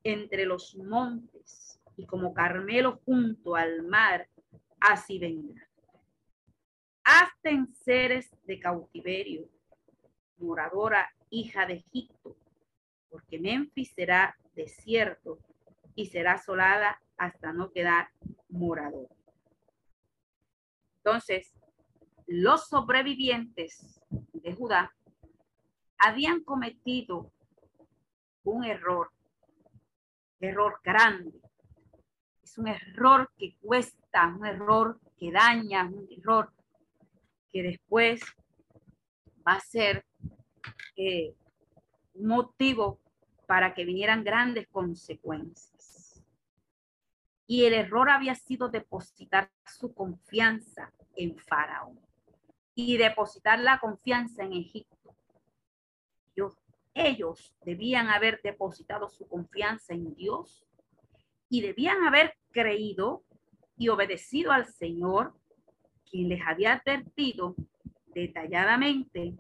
[0.06, 4.30] entre los montes y como Carmelo junto al mar,
[4.80, 5.68] así vendrá.
[7.04, 9.50] Hasta en seres de cautiverio,
[10.38, 12.38] moradora hija de Egipto,
[13.10, 15.40] porque Memphis será desierto
[15.96, 18.10] y será asolada hasta no quedar
[18.50, 19.10] morador.
[20.98, 21.52] Entonces,
[22.28, 24.00] los sobrevivientes
[24.34, 24.94] de Judá
[25.98, 27.32] habían cometido
[28.44, 29.10] un error,
[30.40, 31.42] error grande.
[32.44, 36.54] Es un error que cuesta, un error que daña, un error
[37.52, 38.22] que después
[39.48, 40.06] va a ser
[40.96, 41.36] eh,
[42.16, 43.00] motivo
[43.48, 46.24] para que vinieran grandes consecuencias.
[47.46, 52.00] Y el error había sido depositar su confianza en Faraón
[52.76, 54.90] y depositar la confianza en Egipto.
[56.96, 60.64] ellos debían haber depositado su confianza en Dios
[61.50, 63.24] y debían haber creído
[63.78, 65.34] y obedecido al Señor,
[66.10, 67.56] quien les había advertido
[68.14, 69.36] detalladamente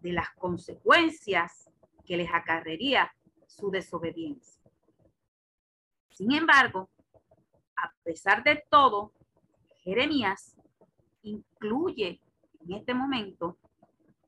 [0.00, 1.70] de las consecuencias
[2.04, 3.12] que les acarrería
[3.46, 4.62] su desobediencia.
[6.10, 6.90] Sin embargo,
[7.76, 9.12] a pesar de todo,
[9.82, 10.56] Jeremías
[11.22, 12.20] incluye
[12.60, 13.58] en este momento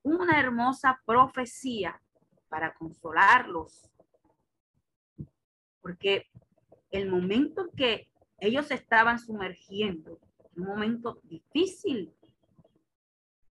[0.02, 2.00] una hermosa profecía
[2.48, 3.90] para consolarlos.
[5.80, 6.30] Porque
[6.90, 10.18] el momento en que ellos estaban sumergiendo,
[10.56, 12.12] un momento difícil,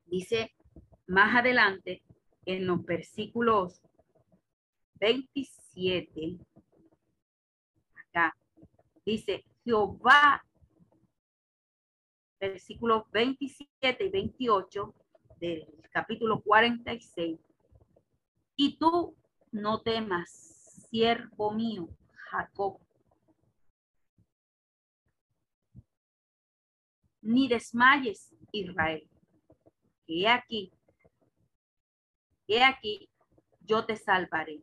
[0.07, 0.55] dice
[1.13, 2.03] más adelante
[2.47, 3.83] en los versículos
[4.95, 6.39] 27,
[7.95, 8.35] acá,
[9.05, 10.43] dice, Jehová,
[12.41, 14.95] versículos 27 y 28
[15.39, 17.39] del capítulo 46,
[18.57, 19.15] y tú
[19.51, 20.31] no temas,
[20.89, 21.91] siervo mío,
[22.31, 22.81] Jacob,
[27.21, 29.07] ni desmayes, Israel,
[30.07, 30.73] que aquí
[32.47, 33.09] He aquí,
[33.61, 34.63] yo te salvaré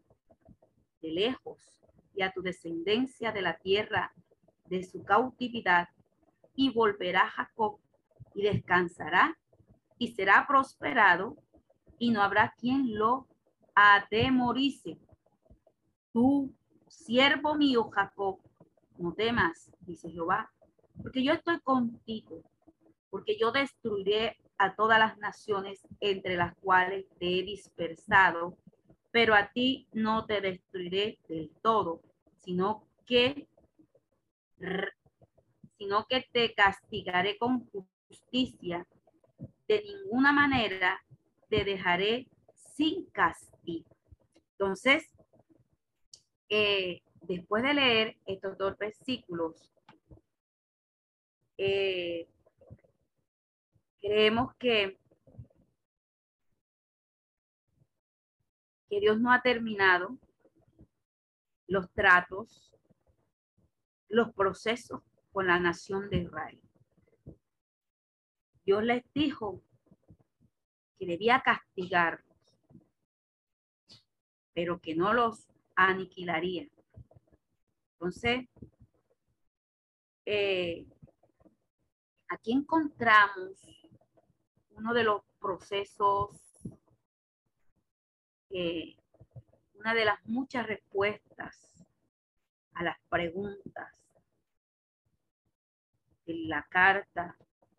[1.01, 1.81] de lejos
[2.13, 4.13] y a tu descendencia de la tierra
[4.65, 5.89] de su cautividad,
[6.55, 7.79] y volverá Jacob
[8.35, 9.37] y descansará
[9.97, 11.37] y será prosperado,
[11.97, 13.27] y no habrá quien lo
[13.75, 14.97] atemorice.
[16.13, 16.53] Tú,
[16.87, 18.39] siervo mío Jacob,
[18.97, 20.51] no temas, dice Jehová,
[21.01, 22.41] porque yo estoy contigo,
[23.09, 28.57] porque yo destruiré a todas las naciones entre las cuales te he dispersado,
[29.09, 32.01] pero a ti no te destruiré del todo,
[32.41, 33.47] sino que
[35.77, 38.85] sino que te castigaré con justicia.
[39.65, 41.01] De ninguna manera
[41.47, 43.95] te dejaré sin castigo.
[44.51, 45.09] Entonces,
[46.49, 49.71] eh, después de leer estos dos versículos,
[51.57, 52.27] eh,
[54.01, 54.97] Creemos que,
[58.89, 60.17] que Dios no ha terminado
[61.67, 62.75] los tratos,
[64.07, 66.61] los procesos con la nación de Israel.
[68.65, 69.61] Dios les dijo
[70.97, 72.25] que debía castigarlos,
[74.53, 76.67] pero que no los aniquilaría.
[77.93, 78.47] Entonces,
[80.25, 80.85] eh,
[82.29, 83.59] aquí encontramos
[84.79, 86.37] uno de los procesos,
[89.73, 91.85] una de las muchas respuestas
[92.73, 93.93] a las preguntas
[96.25, 97.35] de la carta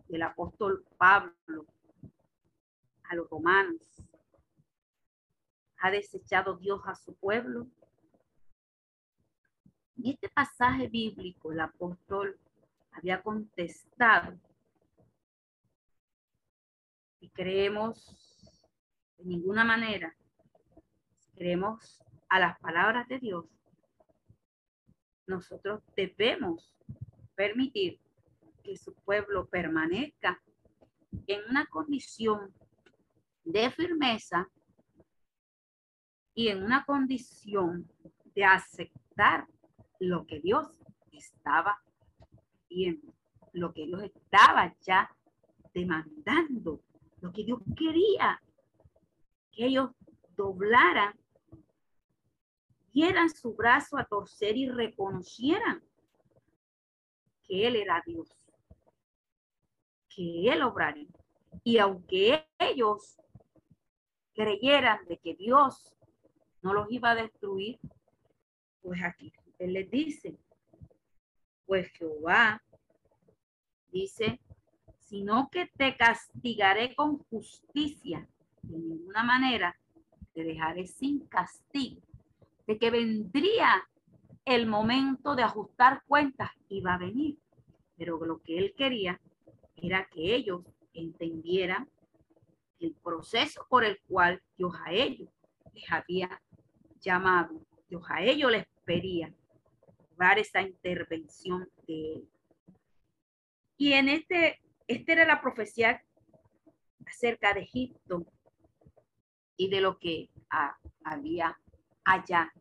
[0.08, 1.64] del apóstol Pablo
[3.04, 3.80] a los romanos.
[5.78, 7.66] ¿Ha desechado Dios a su pueblo?
[9.96, 12.38] En este pasaje bíblico el apóstol
[12.92, 14.38] había contestado
[17.40, 18.68] creemos
[19.16, 20.14] de ninguna manera,
[21.16, 23.46] si creemos a las palabras de Dios,
[25.26, 26.76] nosotros debemos
[27.34, 27.98] permitir
[28.62, 30.38] que su pueblo permanezca
[31.26, 32.52] en una condición
[33.44, 34.46] de firmeza
[36.34, 37.90] y en una condición
[38.34, 39.46] de aceptar
[39.98, 40.78] lo que Dios
[41.10, 41.82] estaba
[42.68, 43.14] viendo,
[43.54, 45.10] lo que Dios estaba ya
[45.72, 46.82] demandando
[47.20, 48.42] lo que Dios quería,
[49.52, 49.90] que ellos
[50.36, 51.18] doblaran,
[52.92, 55.82] dieran su brazo a torcer y reconocieran
[57.44, 58.28] que Él era Dios,
[60.08, 61.08] que Él obraría.
[61.64, 63.18] Y aunque ellos
[64.34, 65.96] creyeran de que Dios
[66.62, 67.78] no los iba a destruir,
[68.82, 70.38] pues aquí Él les dice,
[71.66, 72.62] pues Jehová
[73.92, 74.40] dice
[75.10, 78.28] sino que te castigaré con justicia.
[78.62, 79.76] De ninguna manera
[80.32, 82.00] te dejaré sin castigo.
[82.68, 83.88] De que vendría
[84.44, 87.36] el momento de ajustar cuentas iba a venir.
[87.96, 89.20] Pero lo que él quería
[89.74, 90.62] era que ellos
[90.94, 91.88] entendieran
[92.78, 95.28] el proceso por el cual Dios a ellos
[95.74, 96.40] les había
[97.00, 97.60] llamado.
[97.88, 99.34] Dios a ellos les pedía
[100.16, 102.28] dar esa intervención de él.
[103.76, 104.60] Y en este,
[104.90, 106.02] esta era la profecía
[107.06, 108.26] acerca de Egipto
[109.56, 110.30] y de lo que
[111.04, 111.56] había
[112.04, 112.52] allá.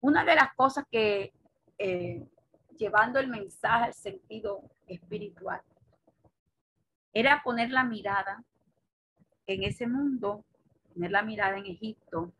[0.00, 1.32] Una de las cosas que,
[1.78, 2.26] eh,
[2.76, 5.62] llevando el mensaje al sentido espiritual,
[7.12, 8.42] era poner la mirada
[9.46, 10.44] en ese mundo,
[10.92, 12.32] poner la mirada en Egipto,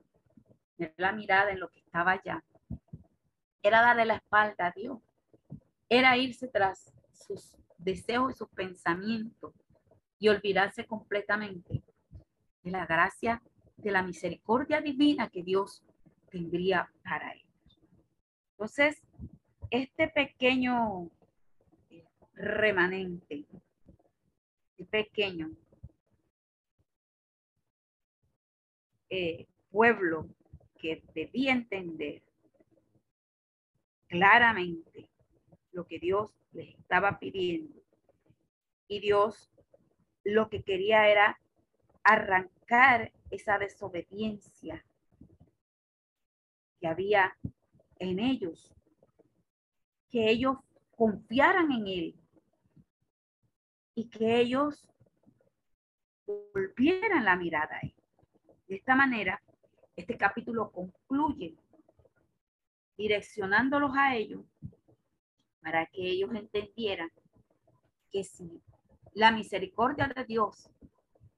[0.76, 2.42] poner la mirada en lo que estaba allá,
[3.62, 4.98] era darle la espalda a Dios,
[5.88, 9.54] era irse tras sus deseos y sus pensamientos
[10.18, 11.82] y olvidarse completamente
[12.62, 13.42] de la gracia,
[13.76, 15.82] de la misericordia divina que Dios
[16.30, 17.80] tendría para ellos.
[18.52, 19.02] Entonces,
[19.70, 21.10] este pequeño
[21.90, 23.46] eh, remanente,
[24.78, 25.50] este pequeño
[29.10, 30.28] eh, pueblo
[30.78, 32.22] que debía entender
[34.06, 34.91] claramente
[35.72, 37.82] lo que Dios les estaba pidiendo.
[38.88, 39.50] Y Dios
[40.24, 41.40] lo que quería era
[42.04, 44.84] arrancar esa desobediencia
[46.80, 47.36] que había
[47.98, 48.72] en ellos,
[50.10, 50.58] que ellos
[50.96, 52.16] confiaran en Él
[53.94, 54.88] y que ellos
[56.26, 57.94] volvieran la mirada a Él.
[58.66, 59.42] De esta manera,
[59.96, 61.56] este capítulo concluye
[62.96, 64.44] direccionándolos a ellos
[65.62, 67.10] para que ellos entendieran
[68.10, 68.60] que si
[69.14, 70.68] la misericordia de Dios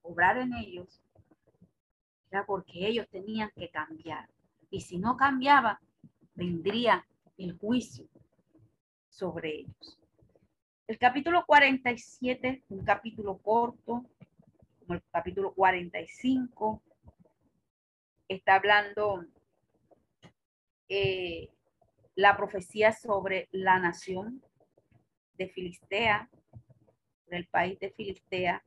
[0.03, 1.01] obrar en ellos,
[2.31, 4.29] era porque ellos tenían que cambiar.
[4.71, 5.81] Y si no cambiaba,
[6.35, 7.07] vendría
[7.39, 8.09] el juicio
[9.09, 9.99] sobre ellos.
[10.87, 14.05] El capítulo 47, un capítulo corto,
[14.81, 16.83] como el capítulo 45,
[18.29, 19.25] está hablando
[20.89, 21.49] eh,
[22.15, 24.43] la profecía sobre la nación
[25.37, 26.29] de Filistea,
[27.27, 28.63] del país de Filistea.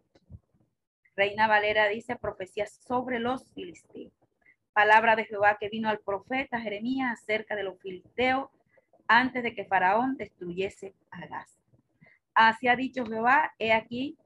[1.16, 4.14] Reina Valera dice profecía sobre los filisteos.
[4.74, 8.50] Palabra de Jehová que vino al profeta Jeremías acerca de los filisteos
[9.08, 11.60] antes de que Faraón destruyese a Gaza.
[12.34, 14.18] Así ha dicho Jehová, he aquí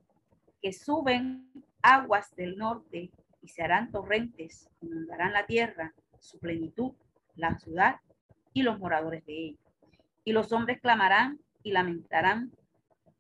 [0.62, 1.50] que suben
[1.82, 6.94] aguas del norte y se harán torrentes, inundarán la tierra, su plenitud,
[7.36, 8.02] la ciudad
[8.54, 9.60] y los moradores de ella.
[10.24, 12.52] Y los hombres clamarán y lamentarán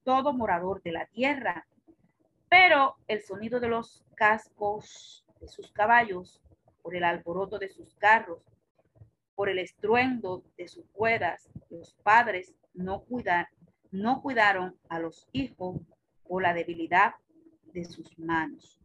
[0.04, 1.68] todo morador de la tierra.
[2.50, 6.42] Pero el sonido de los cascos de sus caballos,
[6.82, 8.40] por el alboroto de sus carros,
[9.36, 13.48] por el estruendo de sus ruedas, los padres no, cuidan,
[13.92, 15.82] no cuidaron a los hijos
[16.28, 17.16] por la debilidad
[17.74, 18.80] de sus manos.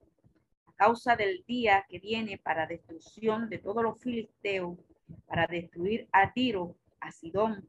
[0.66, 4.78] A causa del día que viene para destrucción de todos los filisteos,
[5.26, 7.68] para destruir a Tiro, a Sidón,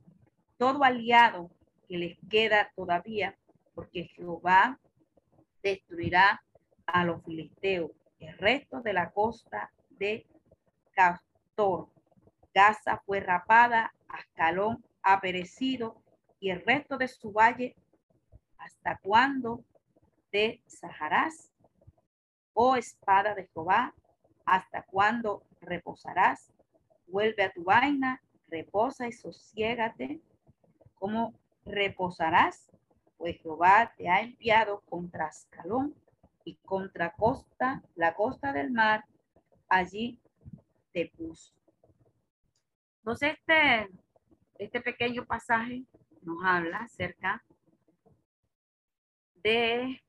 [0.57, 1.51] todo aliado
[1.87, 3.37] que les queda todavía,
[3.73, 4.79] porque Jehová
[5.61, 6.43] destruirá
[6.85, 10.25] a los filisteos, el resto de la costa de
[10.93, 11.89] Castor.
[12.53, 16.01] Gaza fue rapada, Ascalón ha perecido
[16.39, 17.75] y el resto de su valle,
[18.57, 19.63] ¿hasta cuándo
[20.31, 21.51] te sajarás?
[22.53, 23.93] Oh espada de Jehová,
[24.45, 26.51] ¿hasta cuándo reposarás?
[27.07, 30.21] Vuelve a tu vaina, reposa y sosiégate.
[30.95, 31.33] ¿Cómo
[31.65, 32.69] reposarás?
[33.17, 35.95] Pues Jehová te ha enviado contra Ascalón
[36.43, 39.05] y contra costa, la costa del mar,
[39.67, 40.21] allí
[40.93, 41.53] te puso.
[42.99, 43.89] Entonces, este,
[44.57, 45.85] este pequeño pasaje
[46.21, 47.43] nos habla acerca
[49.35, 50.01] de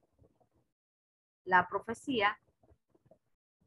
[1.45, 2.39] la profecía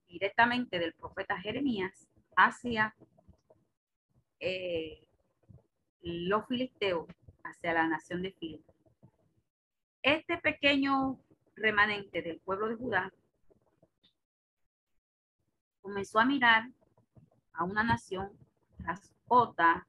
[0.07, 2.95] directamente del profeta Jeremías hacia
[4.41, 5.03] eh,
[6.01, 7.07] los filisteos
[7.43, 8.73] hacia la nación de Filipe.
[10.01, 11.19] Este pequeño
[11.55, 13.13] remanente del pueblo de Judá
[15.81, 16.69] comenzó a mirar
[17.53, 18.31] a una nación
[18.77, 19.87] tras otra,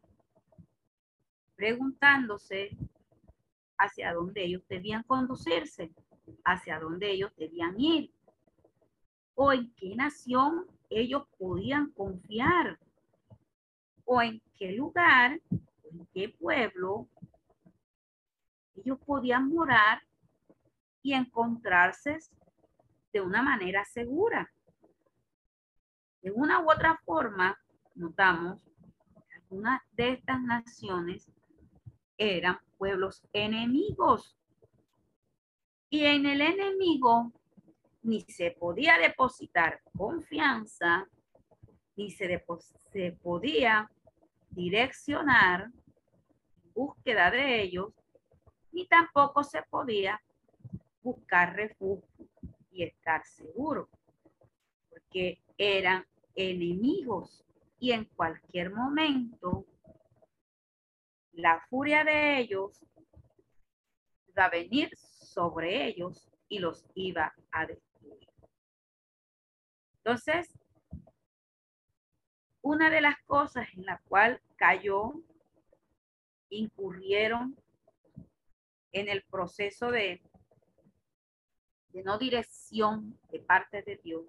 [1.56, 2.76] preguntándose
[3.78, 5.90] hacia dónde ellos debían conducirse,
[6.44, 8.12] hacia dónde ellos debían ir,
[9.34, 12.78] o en qué nación ellos podían confiar
[14.14, 17.08] o en qué lugar, en qué pueblo
[18.74, 20.02] ellos podían morar
[21.02, 22.18] y encontrarse
[23.10, 24.52] de una manera segura.
[26.20, 27.58] De una u otra forma,
[27.94, 28.62] notamos
[29.48, 31.30] una de estas naciones
[32.18, 34.36] eran pueblos enemigos.
[35.88, 37.32] Y en el enemigo
[38.02, 41.08] ni se podía depositar confianza,
[41.96, 42.44] ni se,
[42.92, 43.90] se podía
[44.54, 45.70] direccionar
[46.62, 47.92] en búsqueda de ellos,
[48.72, 50.20] ni tampoco se podía
[51.02, 52.28] buscar refugio
[52.70, 53.88] y estar seguro,
[54.88, 57.44] porque eran enemigos
[57.78, 59.66] y en cualquier momento
[61.32, 62.84] la furia de ellos
[64.28, 68.28] iba a venir sobre ellos y los iba a destruir.
[69.96, 70.58] Entonces,
[72.62, 75.12] una de las cosas en la cual cayó,
[76.48, 77.56] incurrieron
[78.92, 80.22] en el proceso de,
[82.04, 84.24] no dirección de parte de Dios,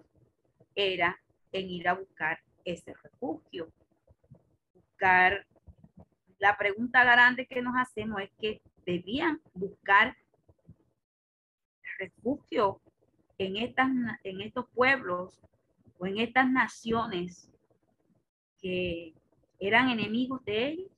[0.74, 1.18] era
[1.52, 3.72] en ir a buscar ese refugio.
[4.74, 5.46] Buscar,
[6.38, 10.16] la pregunta grande que nos hacemos es que debían buscar
[11.98, 12.80] refugio
[13.38, 13.88] en, estas,
[14.24, 15.40] en estos pueblos
[15.98, 17.53] o en estas naciones
[19.58, 20.90] eran enemigos de ellos.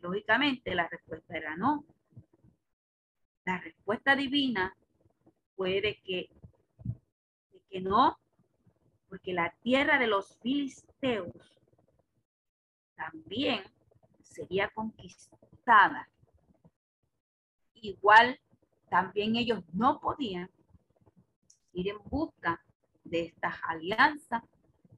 [0.00, 1.84] Lógicamente la respuesta era no.
[3.44, 4.76] La respuesta divina
[5.54, 6.28] fue de que,
[7.70, 8.18] que no,
[9.08, 11.32] porque la tierra de los filisteos
[12.96, 13.62] también
[14.22, 16.08] sería conquistada.
[17.74, 18.40] Igual
[18.88, 20.50] también ellos no podían
[21.72, 22.60] ir en busca
[23.04, 24.42] de estas alianzas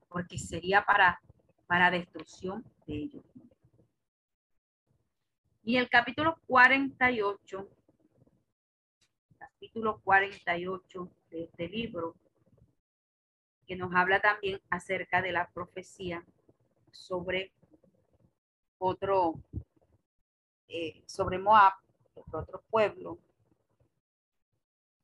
[0.09, 1.21] porque sería para,
[1.69, 3.25] para destrucción de ellos.
[5.63, 7.69] Y el capítulo 48,
[9.39, 12.17] capítulo 48 de este libro,
[13.67, 16.25] que nos habla también acerca de la profecía
[16.91, 17.53] sobre
[18.79, 19.35] otro,
[20.69, 21.75] eh, sobre Moab,
[22.15, 23.19] otro pueblo,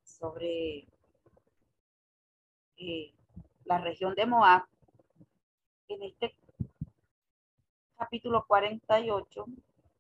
[0.03, 0.89] sobre
[2.79, 3.12] eh,
[3.67, 4.65] la región de Moab,
[5.89, 6.35] en este
[7.97, 9.47] capítulo 48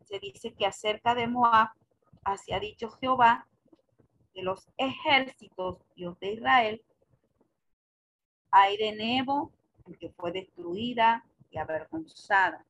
[0.04, 1.70] se dice que acerca de Moab,
[2.24, 3.46] hacia dicho Jehová,
[4.34, 6.82] de los ejércitos, Dios de Israel,
[8.50, 9.52] hay de Nebo,
[9.98, 12.64] que fue destruida y avergonzada.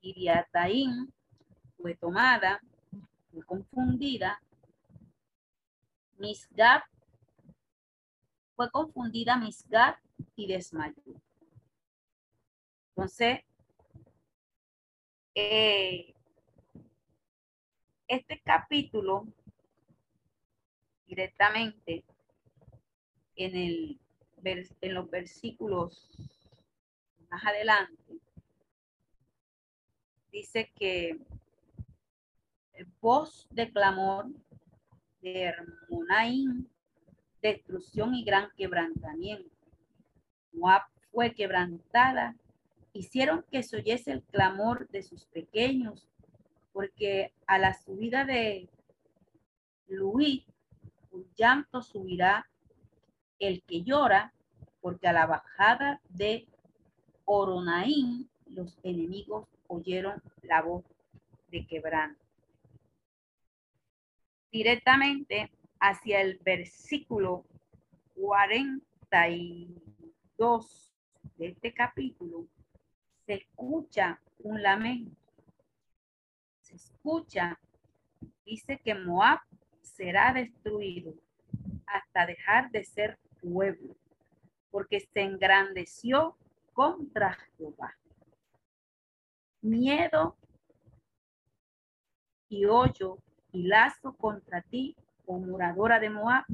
[0.00, 1.12] Kiriataín
[1.76, 2.60] fue tomada,
[3.32, 4.42] fue confundida.
[6.18, 6.82] Misgab
[8.54, 9.96] fue confundida Misgab
[10.34, 11.20] y desmayó.
[12.90, 13.40] Entonces,
[15.36, 16.12] eh,
[18.08, 19.26] este capítulo
[21.06, 22.04] directamente
[23.36, 24.00] en el
[24.80, 26.08] en los versículos
[27.30, 28.20] más adelante,
[30.30, 31.18] dice que
[33.00, 34.26] voz de clamor
[35.20, 36.70] de Hermonaín,
[37.42, 39.50] destrucción y gran quebrantamiento.
[40.52, 42.36] Moab fue quebrantada,
[42.96, 46.08] hicieron que se oyese el clamor de sus pequeños,
[46.72, 48.70] porque a la subida de
[49.88, 50.44] Luis,
[51.10, 52.48] un llanto subirá
[53.38, 54.32] el que llora,
[54.80, 56.46] porque a la bajada de
[57.24, 60.84] Oronaín los enemigos oyeron la voz
[61.48, 62.24] de quebranto.
[64.50, 67.44] Directamente hacia el versículo
[68.14, 70.92] 42
[71.36, 72.46] de este capítulo,
[73.26, 75.16] se escucha un lamento.
[76.60, 77.58] Se escucha,
[78.44, 79.40] dice que Moab
[79.82, 81.14] será destruido
[81.86, 83.96] hasta dejar de ser pueblo,
[84.70, 86.36] porque se engrandeció
[86.72, 87.96] contra Jehová.
[89.60, 90.36] Miedo
[92.48, 93.18] y hoyo
[93.52, 94.96] y lazo contra ti,
[95.26, 96.44] oh moradora de Moab,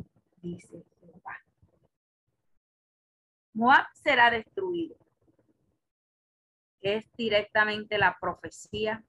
[0.40, 1.36] dice Jehová.
[3.52, 5.01] Moab será destruido.
[6.82, 9.02] Es directamente la profecía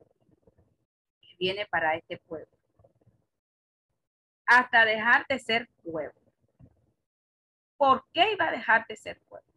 [1.19, 2.55] que viene para este pueblo.
[4.45, 6.13] Hasta dejar de ser pueblo.
[7.75, 9.51] ¿Por qué iba a dejar de ser pueblo?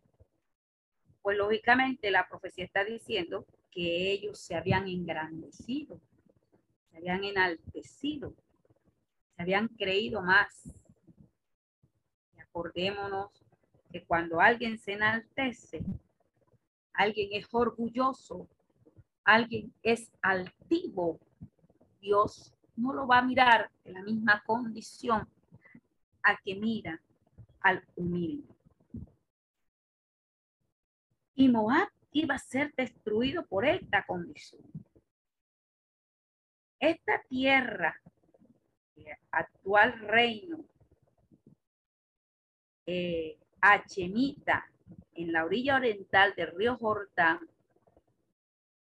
[1.23, 6.01] Pues lógicamente la profecía está diciendo que ellos se habían engrandecido,
[6.91, 8.35] se habían enaltecido,
[9.37, 10.75] se habían creído más.
[12.35, 13.31] Y acordémonos
[13.93, 15.83] que cuando alguien se enaltece,
[16.97, 18.49] alguien es orgulloso,
[19.25, 21.21] alguien es altivo,
[22.01, 25.29] Dios no lo va a mirar en la misma condición
[26.23, 27.01] a que mira
[27.61, 28.55] al humilde.
[31.35, 34.63] Y Moab iba a ser destruido por esta condición.
[36.79, 38.01] Esta tierra,
[39.31, 40.65] actual reino,
[42.87, 44.71] eh, Achemita,
[45.17, 47.41] en la orilla oriental del río Jordán,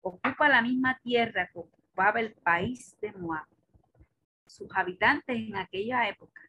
[0.02, 3.48] ocupa la misma tierra que ocupaba el país de Moab.
[4.46, 6.42] Sus habitantes en aquella época.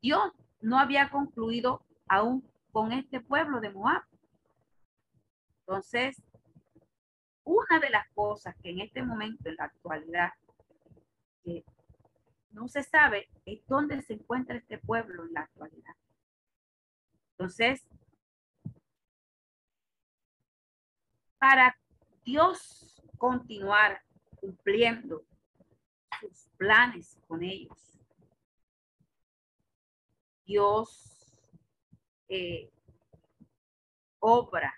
[0.00, 4.02] Dios no había concluido aún con este pueblo de Moab.
[5.60, 6.22] Entonces,
[7.44, 10.32] una de las cosas que en este momento, en la actualidad,
[12.50, 15.94] no se sabe es dónde se encuentra este pueblo en la actualidad.
[17.32, 17.86] Entonces,
[21.38, 21.76] para
[22.24, 24.02] Dios continuar
[24.40, 25.24] cumpliendo
[26.20, 27.98] sus planes con ellos.
[30.44, 31.38] Dios
[32.28, 32.70] eh,
[34.18, 34.74] obra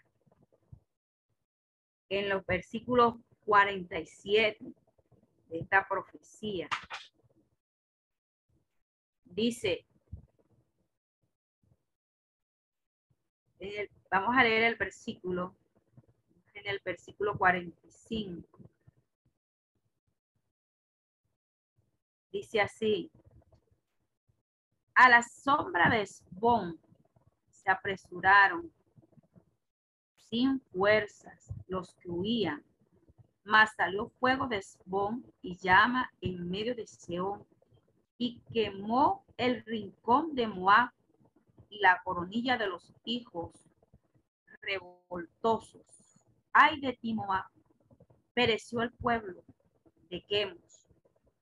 [2.09, 4.59] en los versículos 47
[5.49, 6.69] de esta profecía.
[9.25, 9.87] Dice,
[14.11, 15.55] vamos a leer el versículo
[16.61, 18.59] en el versículo 45.
[22.31, 23.11] Dice así,
[24.95, 26.79] a la sombra de Esbón
[27.51, 28.73] se apresuraron
[30.17, 32.65] sin fuerzas los que huían,
[33.43, 37.45] mas salió fuego de Esbón y llama en medio de Seón
[38.17, 40.91] y quemó el rincón de Moab
[41.71, 43.53] y la coronilla de los hijos
[44.61, 46.00] revoltosos
[46.53, 47.45] ay de ti, Moab,
[48.35, 49.43] pereció el pueblo
[50.09, 50.87] de Quemos,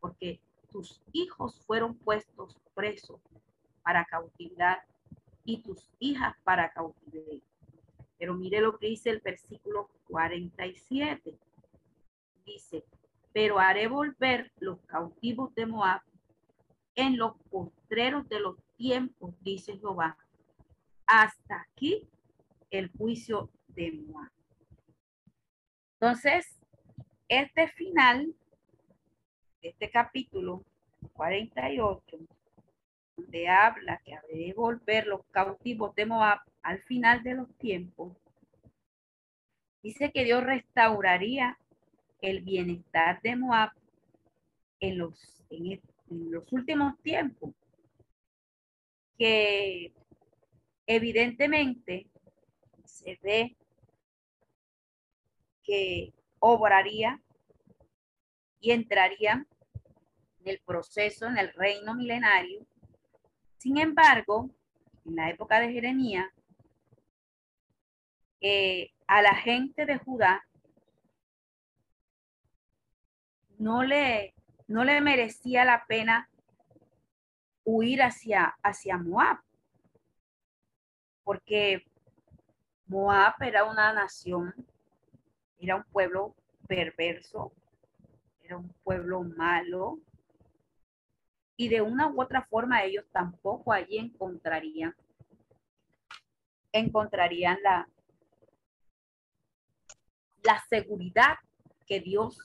[0.01, 0.41] porque
[0.71, 3.21] tus hijos fueron puestos presos
[3.83, 4.79] para cautividad
[5.45, 7.43] y tus hijas para cautividad.
[8.19, 11.39] Pero mire lo que dice el versículo 47.
[12.45, 12.85] Dice,
[13.33, 16.03] pero haré volver los cautivos de Moab
[16.97, 20.17] en los postreros de los tiempos, dice Jehová.
[21.07, 22.09] Hasta aquí
[22.71, 24.38] el juicio de Moab.
[26.01, 26.47] Entonces,
[27.27, 28.33] este final,
[29.61, 30.65] este capítulo
[31.15, 32.19] 48,
[33.17, 38.17] donde habla que habría de volver los cautivos de Moab al final de los tiempos,
[39.83, 41.59] dice que Dios restauraría
[42.21, 43.73] el bienestar de Moab
[44.79, 45.81] en los, en
[46.31, 47.57] los últimos tiempos,
[49.19, 49.93] que
[50.87, 52.07] evidentemente
[52.85, 53.58] se ve
[55.69, 57.23] que obraría
[58.59, 59.47] y entraría
[60.41, 62.67] en el proceso, en el reino milenario.
[63.59, 64.49] Sin embargo,
[65.05, 66.27] en la época de Jeremías,
[68.41, 70.43] eh, a la gente de Judá
[73.59, 74.35] no le,
[74.69, 76.31] no le merecía la pena
[77.65, 79.39] huir hacia, hacia Moab,
[81.25, 81.85] porque
[82.87, 84.55] Moab era una nación
[85.59, 86.35] era un pueblo
[86.67, 87.53] perverso,
[88.43, 89.99] era un pueblo malo.
[91.57, 94.95] Y de una u otra forma ellos tampoco allí encontrarían,
[96.73, 97.89] encontrarían la,
[100.45, 101.37] la seguridad
[101.87, 102.39] que Dios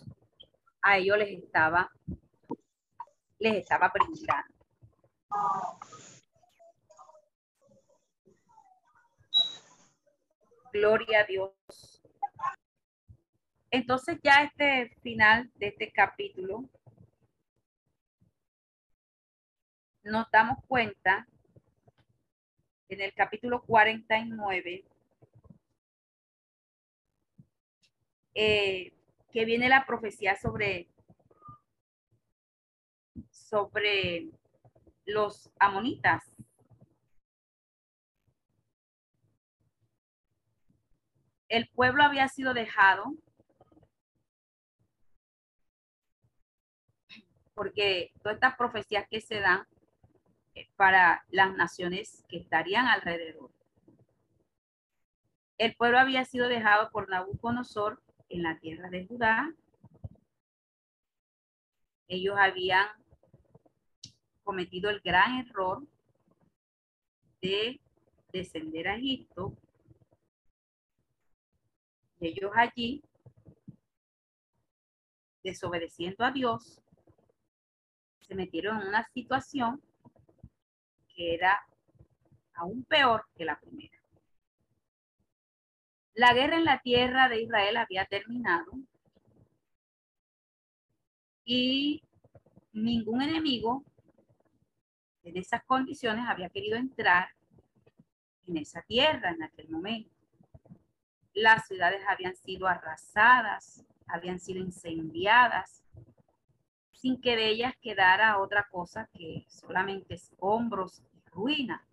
[0.82, 1.92] a ellos les estaba,
[3.40, 4.54] les estaba brindando.
[10.74, 11.93] Gloria a Dios.
[13.74, 16.70] Entonces ya este final de este capítulo
[20.04, 21.28] nos damos cuenta
[22.88, 24.86] en el capítulo 49
[28.36, 28.94] eh,
[29.32, 30.88] que viene la profecía sobre
[33.32, 34.30] sobre
[35.06, 36.24] los amonitas.
[41.50, 43.16] El pueblo había sido dejado
[47.54, 49.66] porque todas estas profecías que se dan
[50.56, 53.52] eh, para las naciones que estarían alrededor.
[55.58, 59.54] El pueblo había sido dejado por Nabucodonosor en la tierra de Judá.
[62.08, 62.88] Ellos habían
[64.44, 65.88] cometido el gran error
[67.42, 67.80] de
[68.32, 69.56] descender a Egipto.
[72.20, 73.04] Ellos allí,
[75.44, 76.83] desobedeciendo a Dios,
[78.34, 79.80] se metieron en una situación
[81.16, 81.64] que era
[82.56, 83.96] aún peor que la primera.
[86.16, 88.72] La guerra en la tierra de Israel había terminado
[91.46, 92.02] y
[92.72, 93.84] ningún enemigo
[95.24, 97.30] en esas condiciones había querido entrar
[98.48, 100.10] en esa tierra en aquel momento.
[101.36, 105.84] Las ciudades habían sido arrasadas, habían sido incendiadas,
[107.04, 111.86] sin que de ellas quedara otra cosa que solamente escombros y ruina.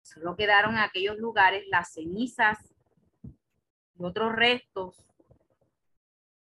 [0.00, 2.74] Solo quedaron en aquellos lugares las cenizas
[3.22, 5.06] y otros restos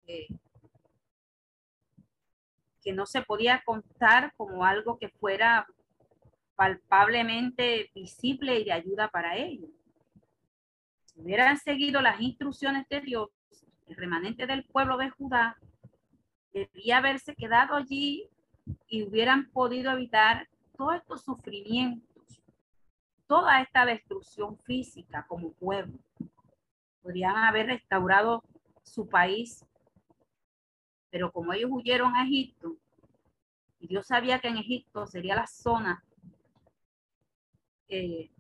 [0.05, 0.29] que
[2.93, 5.67] no se podía contar como algo que fuera
[6.55, 9.71] palpablemente visible y de ayuda para ellos.
[11.07, 13.31] Si hubieran seguido las instrucciones de Dios,
[13.87, 15.57] el remanente del pueblo de Judá
[16.53, 18.29] debía haberse quedado allí
[18.87, 22.43] y hubieran podido evitar todos estos sufrimientos,
[23.27, 25.99] toda esta destrucción física como pueblo.
[27.03, 28.45] Podrían haber restaurado
[28.83, 29.65] su país
[31.13, 32.79] pero como ellos huyeron a Egipto,
[33.79, 36.03] y Dios sabía que en Egipto sería la zona
[37.89, 38.31] eh,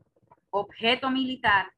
[0.49, 1.71] objeto militar,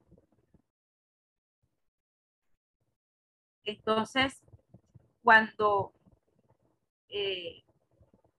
[3.64, 4.40] entonces
[5.24, 5.92] cuando
[7.16, 7.62] eh,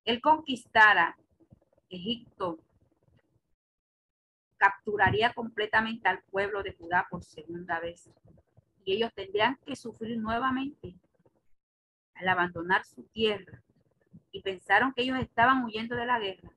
[0.03, 1.17] él conquistara
[1.89, 2.59] Egipto,
[4.57, 8.09] capturaría completamente al pueblo de Judá por segunda vez.
[8.83, 10.93] Y ellos tendrían que sufrir nuevamente
[12.15, 13.63] al abandonar su tierra
[14.33, 16.51] y pensaron que ellos estaban huyendo de la guerra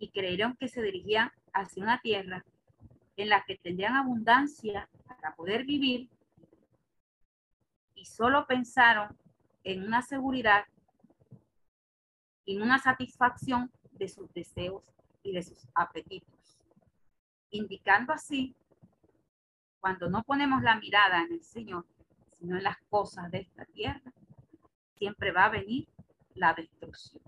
[0.00, 2.44] y creyeron que se dirigían hacia una tierra
[3.16, 6.08] en la que tendrían abundancia para poder vivir
[7.94, 9.16] y solo pensaron
[9.62, 10.64] en una seguridad
[12.54, 14.84] en una satisfacción de sus deseos
[15.22, 16.58] y de sus apetitos,
[17.50, 18.56] indicando así,
[19.78, 21.86] cuando no ponemos la mirada en el Señor,
[22.38, 24.12] sino en las cosas de esta tierra,
[24.96, 25.88] siempre va a venir
[26.34, 27.22] la destrucción.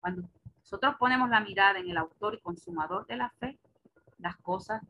[0.00, 0.28] Cuando
[0.58, 3.58] nosotros ponemos la mirada en el autor y consumador de la fe,
[4.18, 4.82] las cosas,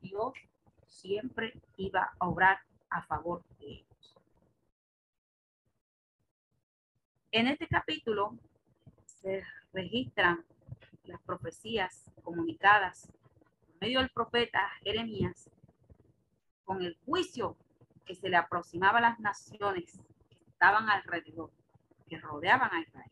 [0.00, 0.34] Dios
[0.86, 2.58] siempre iba a obrar
[2.90, 3.93] a favor de ellos.
[7.36, 8.38] En este capítulo
[9.06, 10.44] se registran
[11.02, 13.08] las profecías comunicadas
[13.66, 15.50] por medio del profeta Jeremías
[16.64, 17.56] con el juicio
[18.06, 19.98] que se le aproximaba a las naciones
[20.46, 21.50] estaban alrededor,
[22.08, 23.10] que rodeaban a Israel.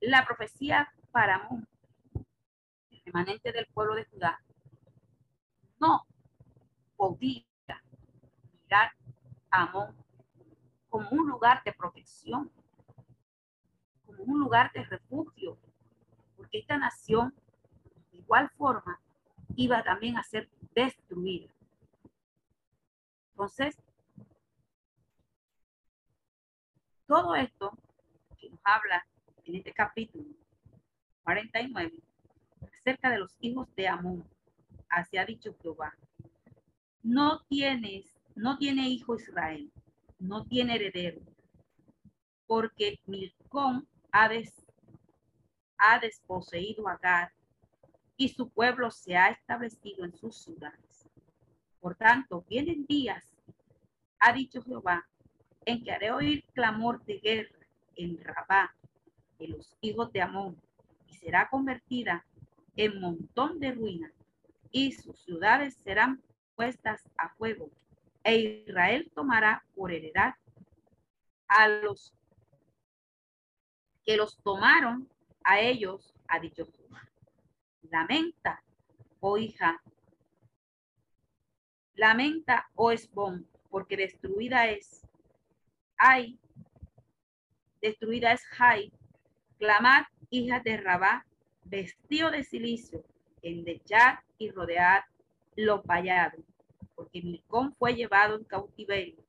[0.00, 1.68] La profecía para Amón,
[2.90, 4.42] el remanente del pueblo de Judá,
[5.78, 6.04] no
[6.96, 7.44] podía
[8.64, 8.90] mirar
[9.52, 10.09] a Amón
[10.90, 12.50] como un lugar de protección,
[14.04, 15.56] como un lugar de refugio,
[16.36, 17.34] porque esta nación
[18.12, 19.00] de igual forma
[19.56, 21.50] iba también a ser destruida.
[23.30, 23.78] Entonces,
[27.10, 27.76] Todo esto
[28.38, 29.04] que nos habla
[29.44, 30.26] en este capítulo
[31.24, 32.00] 49
[32.78, 34.24] acerca de los hijos de Amón,
[34.88, 35.92] así ha dicho Jehová.
[37.02, 39.72] No tienes, no tiene hijo Israel,
[40.20, 41.20] no tiene heredero,
[42.46, 44.30] porque Milcón ha,
[45.78, 47.28] ha desposeído a Gad
[48.16, 51.08] y su pueblo se ha establecido en sus ciudades.
[51.80, 53.34] Por tanto, vienen días,
[54.18, 55.08] ha dicho Jehová,
[55.64, 57.58] en que haré oír clamor de guerra
[57.96, 58.74] en Rabá
[59.38, 60.60] de los hijos de Amón,
[61.08, 62.26] y será convertida
[62.76, 64.12] en montón de ruinas,
[64.70, 66.22] y sus ciudades serán
[66.54, 67.70] puestas a fuego,
[68.24, 70.34] e Israel tomará por heredad
[71.48, 72.14] a los
[74.04, 75.08] que los tomaron
[75.44, 77.08] a ellos, ha dicho Jehová.
[77.82, 78.62] Lamenta,
[79.20, 79.82] oh hija,
[81.94, 85.00] lamenta, oh Esbón, porque destruida es
[86.02, 86.38] Ay,
[87.82, 88.90] destruida es Jai.
[89.58, 91.26] Clamad, hijas de Rabá,
[91.64, 93.04] vestido de silicio,
[93.42, 95.02] endechad y rodead
[95.56, 96.40] los vallados,
[97.00, 99.24] porque Milcón fue llevado en cautiverio,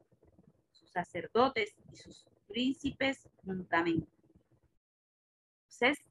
[0.73, 4.11] sus sacerdotes y sus príncipes juntamente.
[5.61, 6.03] Entonces,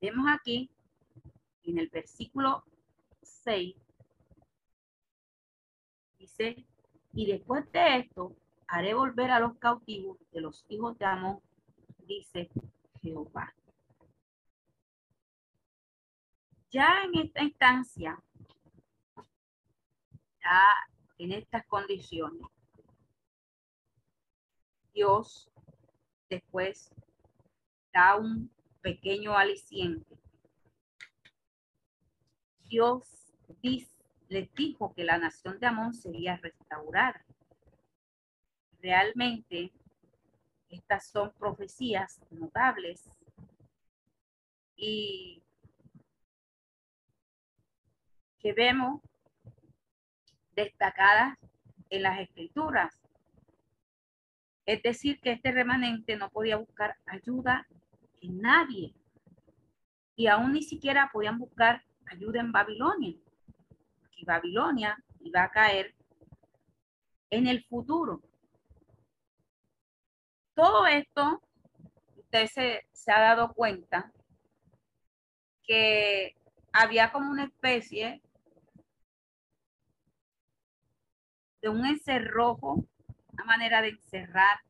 [0.00, 0.70] vemos aquí
[1.64, 2.62] en el versículo
[3.22, 3.74] 6,
[6.16, 6.64] dice,
[7.12, 8.36] y después de esto,
[8.68, 11.40] haré volver a los cautivos de los hijos de Amón,
[12.06, 12.48] dice
[13.02, 13.52] Jehová.
[16.70, 18.22] Ya en esta instancia,
[21.18, 22.46] en estas condiciones,
[24.92, 25.50] Dios
[26.28, 26.90] después
[27.92, 28.50] da un
[28.82, 30.20] pequeño aliciente
[32.70, 33.34] Dios
[34.28, 37.26] les dijo que la nación de Amón sería restaurada.
[38.80, 39.72] Realmente,
[40.68, 43.10] estas son profecías notables
[44.76, 45.42] y
[48.38, 49.02] que vemos
[50.64, 51.38] destacadas
[51.90, 53.02] en las escrituras.
[54.66, 57.66] Es decir, que este remanente no podía buscar ayuda
[58.20, 58.94] en nadie
[60.16, 63.16] y aún ni siquiera podían buscar ayuda en Babilonia.
[64.16, 65.94] Y Babilonia iba a caer
[67.30, 68.22] en el futuro.
[70.54, 71.42] Todo esto,
[72.16, 74.12] usted se, se ha dado cuenta
[75.62, 76.36] que
[76.72, 78.20] había como una especie
[81.62, 82.84] de un encerrojo,
[83.32, 84.60] una manera de encerrar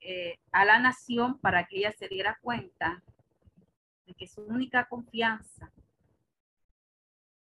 [0.00, 3.02] eh, a la nación para que ella se diera cuenta
[4.06, 5.70] de que su única confianza,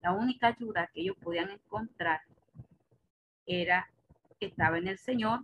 [0.01, 2.21] la única ayuda que ellos podían encontrar
[3.45, 3.89] era
[4.39, 5.43] que estaba en el Señor.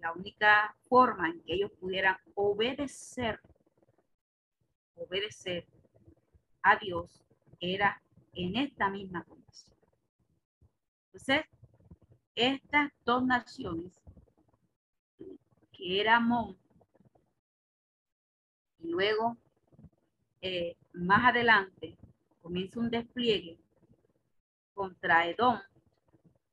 [0.00, 3.40] La única forma en que ellos pudieran obedecer,
[4.94, 5.66] obedecer
[6.62, 7.22] a Dios
[7.58, 8.00] era
[8.34, 9.45] en esta misma condición.
[11.16, 11.46] Entonces,
[12.34, 13.90] estas dos naciones,
[15.72, 16.58] que era Amón,
[18.80, 19.38] y luego
[20.42, 21.96] eh, más adelante
[22.42, 23.58] comienza un despliegue
[24.74, 25.58] contra Edom,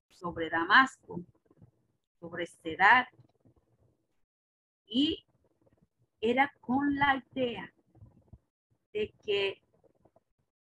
[0.07, 1.19] sobre Damasco,
[2.21, 3.09] sobre Sedar,
[4.87, 5.25] y
[6.21, 7.69] era con la idea
[8.93, 9.61] de que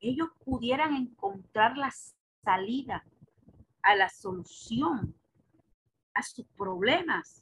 [0.01, 1.95] ellos pudieran encontrar la
[2.43, 3.05] salida
[3.83, 5.15] a la solución
[6.15, 7.41] a sus problemas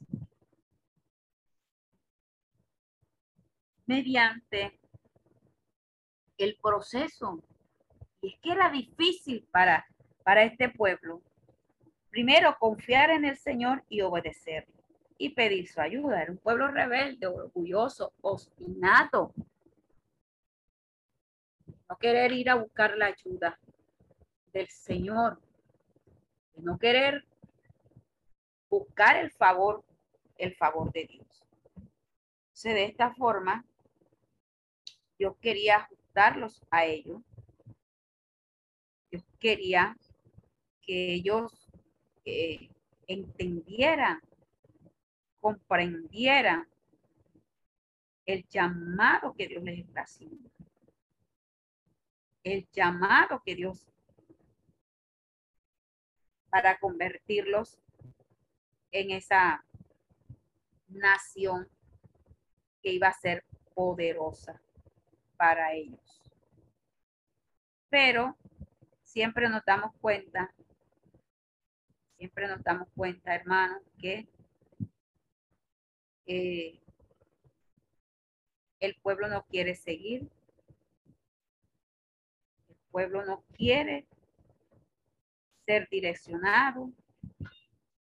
[3.85, 4.79] mediante
[6.37, 7.43] el proceso.
[8.21, 9.85] Y es que era difícil para,
[10.23, 11.21] para este pueblo.
[12.09, 14.67] Primero, confiar en el Señor y obedecer
[15.17, 16.23] y pedir su ayuda.
[16.23, 19.33] Era un pueblo rebelde, orgulloso, obstinado.
[21.89, 23.59] No querer ir a buscar la ayuda
[24.53, 25.39] del Señor
[26.61, 27.25] no querer
[28.69, 29.83] buscar el favor,
[30.37, 31.27] el favor de Dios.
[31.75, 33.65] Entonces, de esta forma,
[35.17, 37.21] yo quería ajustarlos a ellos.
[39.11, 39.97] Yo quería
[40.81, 41.69] que ellos
[42.25, 42.69] eh,
[43.07, 44.21] entendieran,
[45.39, 46.67] comprendieran
[48.25, 50.49] el llamado que Dios les está haciendo.
[52.43, 53.90] El llamado que Dios
[56.51, 57.79] para convertirlos
[58.91, 59.65] en esa
[60.89, 61.69] nación
[62.83, 64.61] que iba a ser poderosa
[65.37, 66.21] para ellos.
[67.89, 68.37] Pero
[69.01, 70.53] siempre nos damos cuenta,
[72.17, 74.27] siempre nos damos cuenta, hermanos, que
[76.25, 76.81] eh,
[78.81, 80.29] el pueblo no quiere seguir,
[82.67, 84.05] el pueblo no quiere
[85.89, 86.91] direccionado.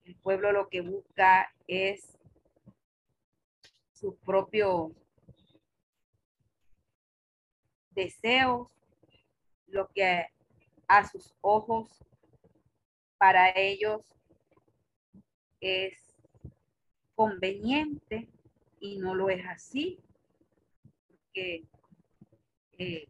[0.03, 2.18] El pueblo lo que busca es
[3.93, 4.91] sus propios
[7.91, 8.72] deseos,
[9.68, 10.26] lo que
[10.88, 12.03] a sus ojos
[13.18, 14.01] para ellos
[15.60, 16.16] es
[17.16, 18.30] conveniente
[18.80, 19.99] y no lo es así,
[21.07, 21.66] porque
[22.78, 23.10] eh,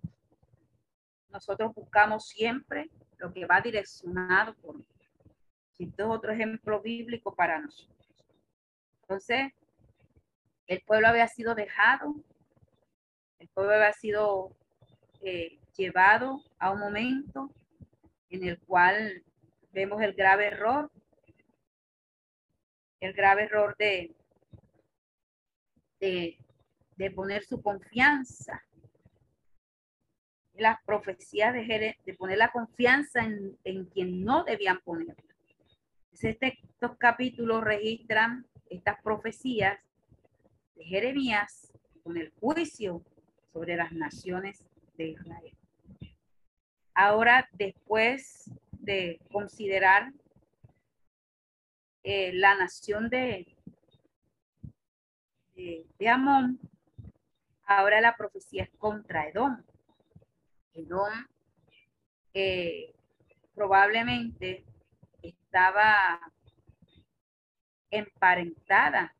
[1.30, 2.90] nosotros buscamos siempre
[3.20, 4.78] lo que va direccionado por
[5.78, 7.98] Esto es otro ejemplo bíblico para nosotros.
[9.02, 9.54] Entonces,
[10.68, 12.16] el pueblo había sido dejado,
[13.40, 14.56] el pueblo había sido
[15.22, 17.50] eh, llevado a un momento
[18.30, 19.24] en el cual
[19.72, 20.92] vemos el grave error,
[23.00, 24.14] el grave error de,
[26.00, 26.38] de,
[26.98, 28.64] de poner su confianza
[30.62, 35.16] las profecías de, de poner la confianza en, en, quien no debían ponerla.
[36.22, 39.80] Este, estos capítulos registran estas profecías
[40.76, 41.72] de Jeremías
[42.04, 43.04] con el juicio
[43.54, 44.64] sobre las naciones
[44.98, 45.58] de Israel.
[46.94, 50.12] Ahora, después de considerar
[52.04, 53.56] eh, la nación de,
[55.56, 56.60] de, de Amón,
[57.66, 59.64] ahora la profecía es contra Edom.
[60.80, 61.28] Edom
[62.34, 62.94] eh,
[63.54, 64.66] probablemente
[65.22, 66.20] estaba
[67.92, 69.16] emparentada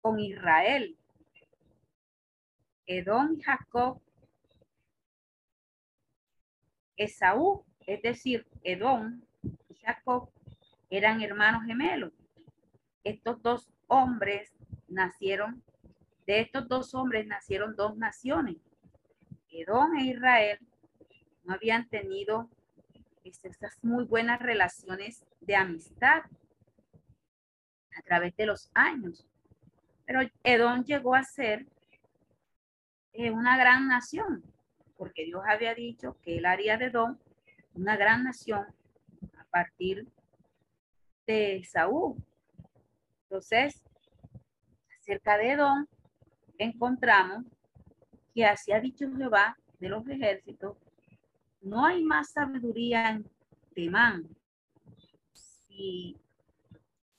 [0.00, 0.96] con Israel.
[2.86, 4.00] Edom y Jacob
[6.96, 9.20] Esaú, es decir, Edom
[9.68, 10.30] y Jacob,
[10.88, 12.12] eran hermanos gemelos.
[13.04, 14.52] Estos dos hombres
[14.88, 15.62] nacieron,
[16.26, 18.56] de estos dos hombres nacieron dos naciones.
[19.60, 20.58] Edom e Israel
[21.44, 22.48] no habían tenido
[23.24, 26.22] esas muy buenas relaciones de amistad
[27.96, 29.26] a través de los años.
[30.04, 31.66] Pero Edom llegó a ser
[33.12, 34.44] eh, una gran nación,
[34.96, 37.18] porque Dios había dicho que él haría de Edom
[37.74, 38.66] una gran nación
[39.38, 40.06] a partir
[41.26, 42.16] de Saúl.
[43.22, 43.82] Entonces,
[45.00, 45.86] acerca de Edom,
[46.58, 47.44] encontramos
[48.36, 50.76] que así ha dicho Jehová de los ejércitos,
[51.62, 53.26] no hay más sabiduría en
[53.74, 54.28] Temán.
[55.32, 56.18] Si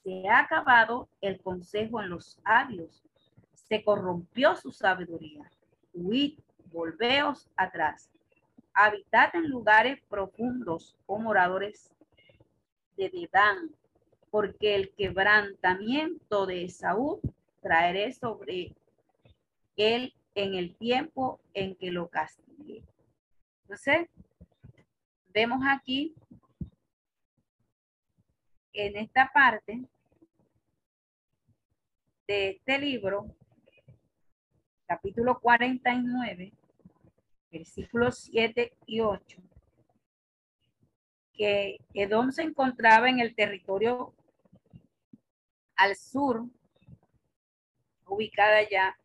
[0.04, 3.04] se ha acabado el consejo en los sabios,
[3.56, 5.50] se corrompió su sabiduría.
[5.92, 6.38] Huid,
[6.72, 8.12] volveos atrás.
[8.72, 11.92] Habitad en lugares profundos, oh moradores
[12.96, 13.72] de Dedán,
[14.30, 17.20] porque el quebrantamiento de Esaú
[17.60, 18.76] traeré sobre
[19.78, 22.84] él en el tiempo en que lo castigue.
[23.64, 24.08] Entonces,
[25.34, 26.14] vemos aquí
[28.72, 29.82] en esta parte
[32.28, 33.36] de este libro,
[34.86, 36.54] capítulo 49,
[37.50, 39.42] versículos 7 y 8,
[41.34, 44.14] que Edom se encontraba en el territorio
[45.76, 46.46] al sur,
[48.06, 48.96] ubicada ya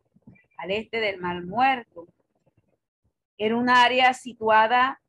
[0.63, 2.07] al este del Mar Muerto.
[3.37, 5.03] Era un área situada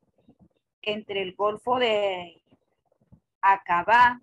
[0.82, 2.42] entre el Golfo de
[3.40, 4.20] Acabá.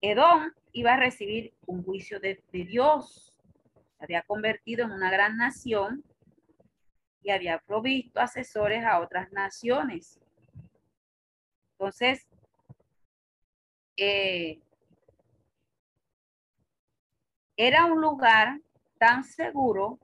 [0.00, 3.32] Edom iba a recibir un juicio de, Dios.
[3.98, 6.02] Se había convertido en una gran nación
[7.22, 10.18] y había provisto asesores a otras naciones.
[11.78, 12.26] Entonces,
[13.96, 14.58] eh,
[17.56, 18.60] era un lugar
[19.00, 19.98] tan seguro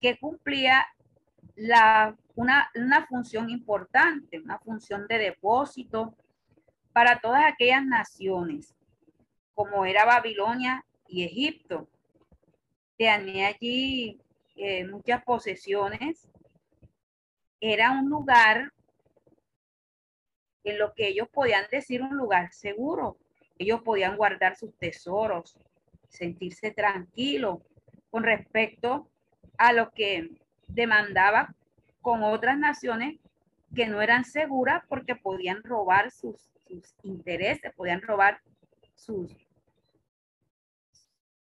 [0.00, 0.86] que cumplía
[2.34, 6.16] una función importante, una función de depósito
[6.94, 8.74] para todas aquellas naciones,
[9.54, 11.86] como era Babilonia y Egipto.
[12.96, 14.18] Tenía allí
[14.56, 16.26] eh, muchas posesiones.
[17.60, 18.72] Era un lugar
[20.64, 23.18] en lo que ellos podían decir un lugar seguro.
[23.58, 25.58] Ellos podían guardar sus tesoros,
[26.08, 27.62] sentirse tranquilo
[28.10, 29.08] con respecto
[29.58, 30.30] a lo que
[30.68, 31.54] demandaba
[32.00, 33.18] con otras naciones
[33.74, 36.50] que no eran seguras porque podían robar sus,
[37.02, 38.40] intereses, podían robar
[38.94, 39.32] sus,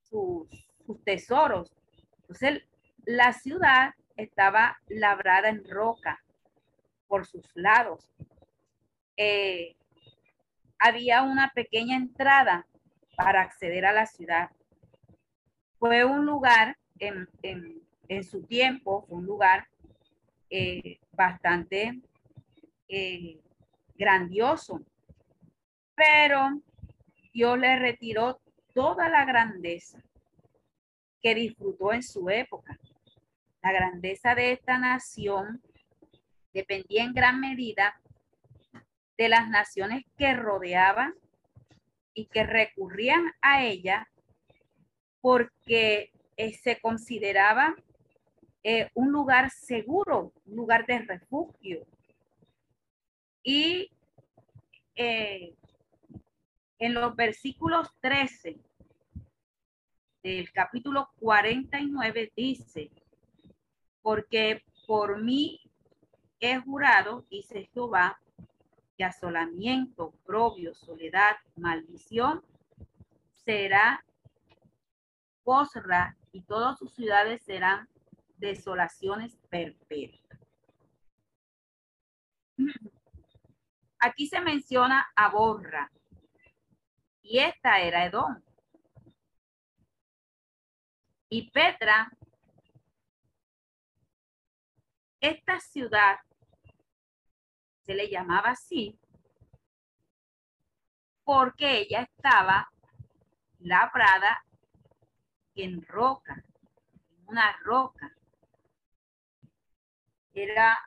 [0.08, 0.48] sus,
[1.04, 1.72] tesoros.
[2.20, 2.62] Entonces,
[3.04, 6.22] la ciudad estaba labrada en roca
[7.08, 8.10] por sus lados.
[9.16, 9.76] Eh,
[10.78, 12.66] había una pequeña entrada
[13.16, 14.50] para acceder a la ciudad.
[15.78, 17.28] Fue un lugar en,
[18.22, 19.66] su tiempo, fue un lugar
[20.50, 22.00] eh, bastante
[22.88, 23.40] eh,
[23.96, 24.80] grandioso,
[25.94, 26.60] pero
[27.32, 28.40] Dios le retiró
[28.72, 30.02] toda la grandeza
[31.20, 32.78] que disfrutó en su época.
[33.62, 35.62] La grandeza de esta nación
[36.52, 38.00] dependía en gran medida
[39.16, 41.14] de las naciones que rodeaban
[42.14, 44.08] y que recurrían a ella
[45.20, 47.74] porque eh, se consideraba
[48.62, 51.86] eh, un lugar seguro, un lugar de refugio.
[53.42, 53.90] Y
[54.94, 55.54] eh,
[56.78, 58.58] en los versículos 13
[60.22, 62.90] del capítulo 49 dice,
[64.00, 65.60] porque por mí
[66.40, 68.18] he jurado, dice Jehová,
[68.96, 72.44] que asolamiento, propio, soledad, maldición,
[73.44, 74.04] será
[75.44, 77.88] Bosra y todas sus ciudades serán
[78.36, 80.22] desolaciones perpetuas.
[83.98, 85.90] Aquí se menciona a Borra
[87.22, 88.42] y esta era Edom.
[91.30, 92.12] Y Petra,
[95.20, 96.18] esta ciudad
[97.84, 98.98] se le llamaba así
[101.24, 102.70] porque ella estaba
[103.60, 104.44] labrada
[105.54, 106.44] en roca,
[107.08, 108.14] en una roca.
[110.34, 110.78] Era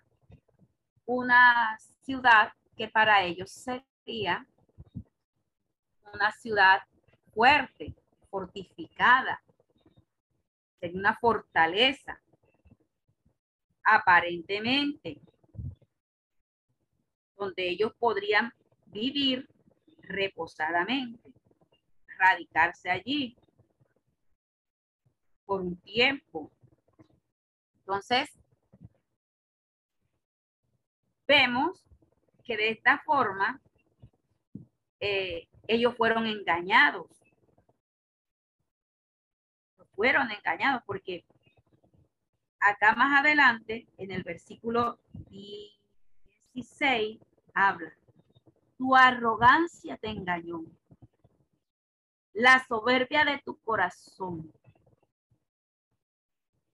[1.06, 4.46] una ciudad que para ellos sería
[6.14, 6.82] una ciudad
[7.34, 7.96] fuerte,
[8.30, 9.42] fortificada,
[10.80, 12.22] sería una fortaleza.
[13.84, 15.22] Aparentemente,
[17.38, 18.52] donde ellos podrían
[18.88, 19.48] vivir
[20.00, 21.32] reposadamente,
[22.18, 23.38] radicarse allí
[25.46, 26.52] por un tiempo.
[27.80, 28.30] Entonces,
[31.28, 31.86] vemos
[32.44, 33.62] que de esta forma
[35.00, 37.08] eh, ellos fueron engañados.
[39.96, 41.26] Fueron engañados porque
[42.60, 47.20] acá más adelante, en el versículo 16,
[47.58, 47.92] habla,
[48.78, 50.64] tu arrogancia te engañó,
[52.34, 54.54] la soberbia de tu corazón.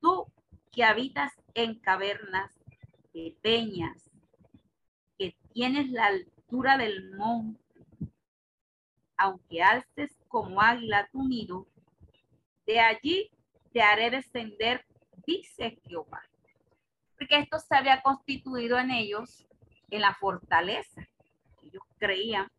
[0.01, 0.33] Tú
[0.71, 2.57] que habitas en cavernas
[3.13, 4.09] de peñas,
[5.19, 7.61] que tienes la altura del monte,
[9.17, 11.67] aunque alces como águila tu nido,
[12.67, 13.31] de allí
[13.73, 14.87] te haré descender,
[15.27, 16.23] dice Jehová.
[17.19, 19.49] Porque esto se había constituido en ellos
[19.91, 21.07] en la fortaleza.
[21.63, 22.51] Ellos creían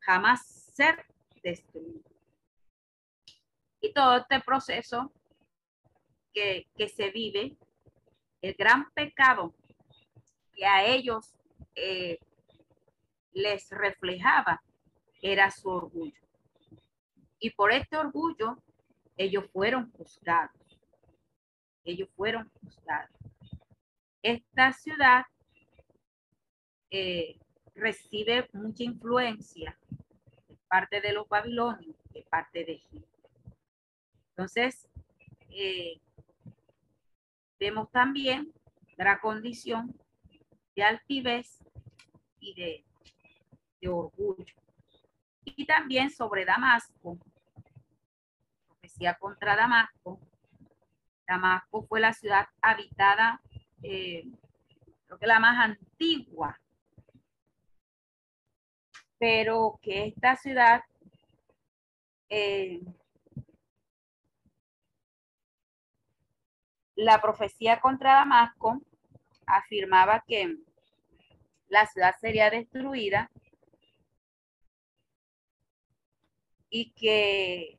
[0.00, 1.04] jamás ser
[1.42, 2.10] destruidos.
[3.80, 5.12] Y todo este proceso
[6.32, 7.56] que, se vive,
[8.42, 9.54] el gran pecado
[10.54, 11.34] que a ellos
[11.74, 12.18] eh,
[13.32, 14.62] les reflejaba
[15.22, 16.20] era su orgullo.
[17.38, 18.62] Y por este orgullo,
[19.16, 20.78] ellos fueron juzgados.
[21.84, 23.16] Ellos fueron juzgados.
[24.22, 25.24] Esta ciudad
[26.90, 27.38] eh,
[27.74, 29.78] recibe mucha influencia
[30.48, 33.08] de parte de los babilonios, de parte de Egipto.
[34.30, 34.88] Entonces,
[35.50, 36.00] eh,
[37.58, 38.52] vemos también
[38.96, 39.94] la condición
[40.74, 41.58] de altivez
[42.38, 42.84] y de,
[43.80, 44.54] de orgullo.
[45.44, 47.18] Y también sobre Damasco,
[48.66, 50.20] profecía contra Damasco.
[51.26, 53.40] Damasco fue la ciudad habitada,
[53.82, 54.24] eh,
[55.06, 56.58] creo que la más antigua,
[59.20, 60.82] pero que esta ciudad
[62.30, 62.80] eh,
[66.96, 68.80] la profecía contra Damasco
[69.46, 70.56] afirmaba que
[71.68, 73.30] la ciudad sería destruida
[76.70, 77.78] y que,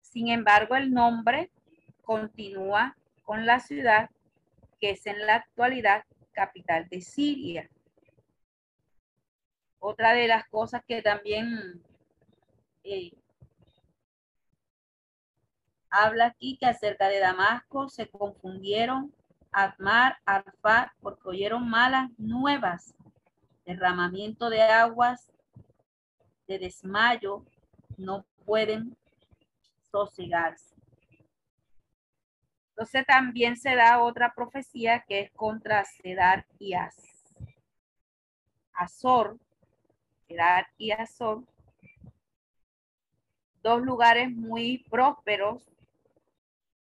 [0.00, 1.50] sin embargo, el nombre
[2.02, 4.10] continúa con la ciudad
[4.80, 7.68] que es en la actualidad capital de Siria.
[9.80, 11.82] Otra de las cosas que también
[12.84, 13.12] eh,
[15.88, 19.12] habla aquí que acerca de Damasco se confundieron
[19.52, 22.94] Admar, Arfat, porque oyeron malas nuevas,
[23.64, 25.32] derramamiento de aguas
[26.46, 27.44] de desmayo
[27.96, 28.96] no pueden
[29.90, 30.74] sosigarse.
[32.70, 36.74] Entonces también se da otra profecía que es contra Sedar y
[38.72, 39.38] Azor,
[40.30, 41.42] Sedar y Azor,
[43.64, 45.68] dos lugares muy prósperos.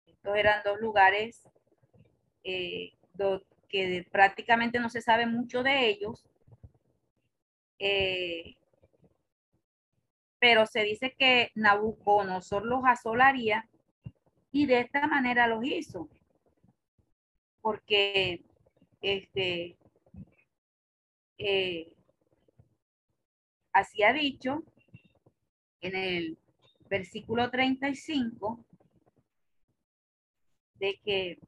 [0.07, 1.49] Estos eran dos lugares
[2.45, 2.93] eh,
[3.71, 6.27] que prácticamente no se sabe mucho de ellos.
[7.79, 8.57] Eh,
[10.39, 13.67] pero se dice que Nabucodonosor los asolaría
[14.53, 16.11] y de esta manera los hizo.
[17.63, 18.45] Porque
[19.01, 19.79] este
[21.39, 21.97] eh,
[23.73, 24.63] así ha dicho
[25.81, 26.39] en el
[26.89, 28.65] versículo 35
[30.75, 31.39] de que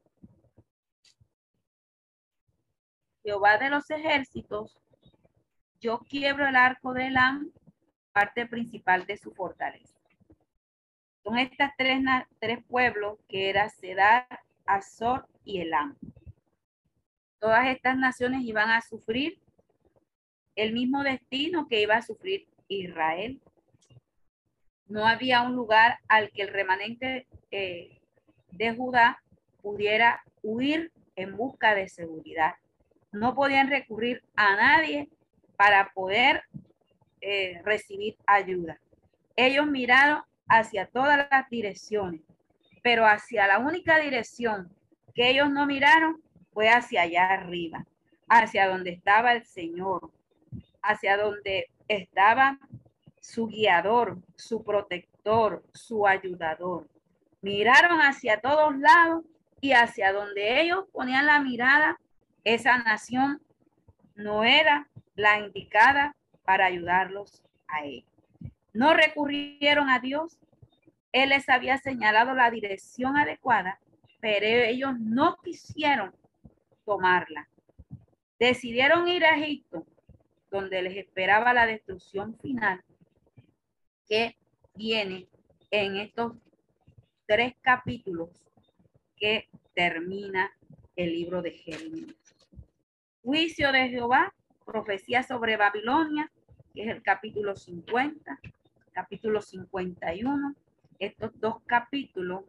[3.23, 4.77] Jehová de los ejércitos,
[5.79, 7.51] yo quiebro el arco de Elam
[8.11, 9.97] parte principal de su fortaleza.
[11.23, 11.99] Son estas tres,
[12.39, 14.27] tres pueblos que eran Sedar,
[14.65, 15.97] Azor y Elam.
[17.39, 19.41] Todas estas naciones iban a sufrir
[20.55, 23.41] el mismo destino que iba a sufrir Israel.
[24.87, 27.99] No había un lugar al que el remanente eh,
[28.51, 29.21] de Judá
[29.61, 32.55] pudiera huir en busca de seguridad.
[33.11, 35.09] No podían recurrir a nadie
[35.55, 36.43] para poder
[37.21, 38.79] eh, recibir ayuda.
[39.35, 42.21] Ellos miraron hacia todas las direcciones,
[42.83, 44.71] pero hacia la única dirección
[45.15, 47.85] que ellos no miraron fue hacia allá arriba,
[48.27, 50.11] hacia donde estaba el Señor,
[50.83, 52.59] hacia donde estaba
[53.19, 56.87] su guiador, su protector, su ayudador.
[57.41, 59.23] Miraron hacia todos lados
[59.61, 61.99] y hacia donde ellos ponían la mirada,
[62.43, 63.41] esa nación
[64.15, 68.05] no era la indicada para ayudarlos a él.
[68.73, 70.37] No recurrieron a Dios.
[71.11, 73.79] Él les había señalado la dirección adecuada,
[74.19, 76.13] pero ellos no quisieron
[76.85, 77.47] tomarla.
[78.39, 79.85] decidieron ir a Egipto,
[80.53, 82.83] donde les esperaba la destrucción final
[84.07, 84.37] que
[84.75, 85.27] viene
[85.71, 86.33] en estos
[87.25, 88.29] tres capítulos
[89.17, 90.51] que termina
[90.95, 92.15] el libro de Jeremías.
[93.23, 94.31] Juicio de Jehová,
[94.63, 96.31] profecía sobre Babilonia,
[96.75, 98.39] que es el capítulo 50,
[98.91, 100.55] capítulo 51.
[100.99, 102.43] Estos dos capítulos,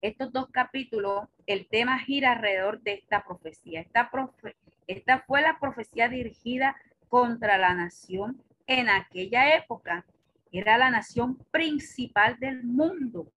[0.00, 3.82] estos dos capítulos, el tema gira alrededor de esta profecía.
[3.82, 4.10] Esta,
[4.86, 6.76] esta fue la profecía dirigida
[7.08, 10.04] contra la nación en aquella época.
[10.52, 13.30] Era la nación principal del mundo.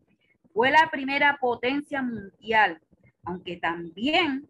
[0.54, 2.82] Fue la primera potencia mundial,
[3.24, 4.48] aunque también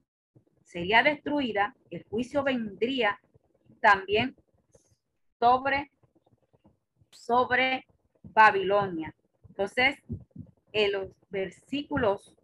[0.64, 3.20] sería destruida, el juicio vendría
[3.82, 4.36] también
[5.40, 5.92] sobre,
[7.10, 7.88] sobre
[8.22, 9.16] Babilonia.
[9.48, 9.98] Entonces,
[10.72, 12.36] en los versículos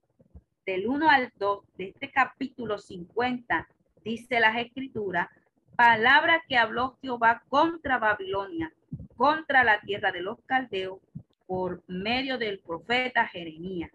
[0.65, 3.67] del 1 al 2 de este capítulo 50,
[4.05, 5.27] dice las escrituras,
[5.75, 8.71] palabra que habló Jehová contra Babilonia,
[9.17, 10.99] contra la tierra de los caldeos,
[11.47, 13.91] por medio del profeta Jeremías.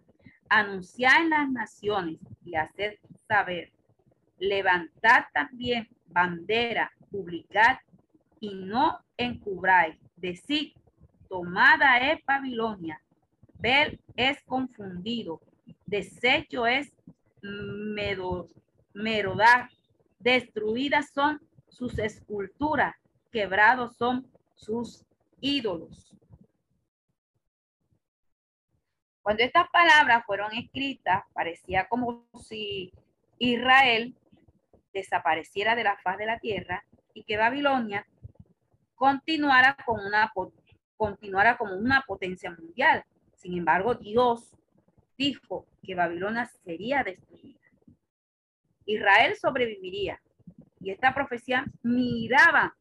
[0.48, 2.98] Anunciar en las naciones y hacer
[3.28, 3.72] saber.
[4.38, 7.80] Levantad también bandera, publicar
[8.40, 9.96] y no encubráis.
[10.16, 10.72] Decid,
[11.28, 13.00] tomada es Babilonia,
[13.54, 15.40] Bel es confundido,
[15.86, 16.92] desecho es
[18.92, 19.70] Merodar,
[20.20, 22.94] destruidas son sus esculturas,
[23.32, 25.04] quebrados son sus
[25.40, 26.14] ídolos.
[29.22, 32.92] Cuando estas palabras fueron escritas, parecía como si
[33.38, 34.14] Israel
[34.92, 38.06] desapareciera de la faz de la tierra y que Babilonia
[38.94, 40.32] continuara, con una,
[40.96, 43.04] continuara como una potencia mundial.
[43.34, 44.54] Sin embargo, Dios
[45.16, 47.59] dijo que Babilonia sería destruida.
[48.86, 50.20] Israel sobreviviría.
[50.80, 52.76] Y esta profecía miraba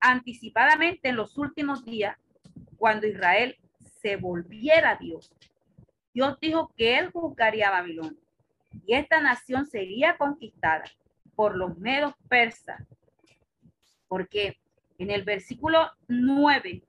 [0.00, 2.16] anticipadamente en los últimos días
[2.76, 3.56] cuando Israel
[4.00, 5.32] se volviera a Dios.
[6.12, 8.20] Dios dijo que él juzgaría a Babilonia
[8.86, 10.84] y esta nación sería conquistada
[11.34, 12.82] por los medos persas.
[14.08, 14.58] Porque
[14.98, 16.82] en el versículo 9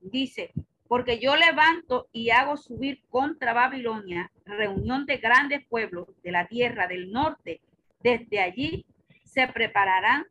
[0.00, 0.52] dice,
[0.90, 6.88] porque yo levanto y hago subir contra Babilonia reunión de grandes pueblos de la tierra
[6.88, 7.60] del norte.
[8.00, 8.84] Desde allí
[9.22, 10.26] se prepararán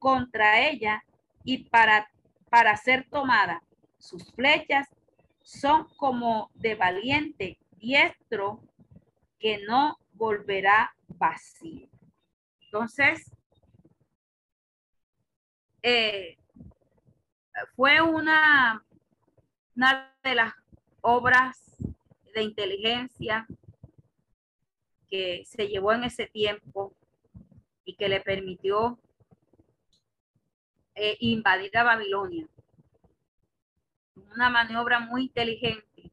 [0.00, 1.04] contra ella
[1.44, 2.10] y para,
[2.50, 3.62] para ser tomada.
[3.96, 4.88] Sus flechas
[5.40, 8.60] son como de valiente diestro
[9.38, 11.88] que no volverá vacío.
[12.60, 13.30] Entonces,
[15.80, 16.36] eh,
[17.76, 18.84] fue una,
[19.76, 20.52] una de las
[21.00, 21.76] obras
[22.34, 23.46] de inteligencia
[25.08, 26.94] que se llevó en ese tiempo
[27.84, 28.98] y que le permitió
[30.94, 32.46] eh, invadir a Babilonia.
[34.34, 36.12] Una maniobra muy inteligente.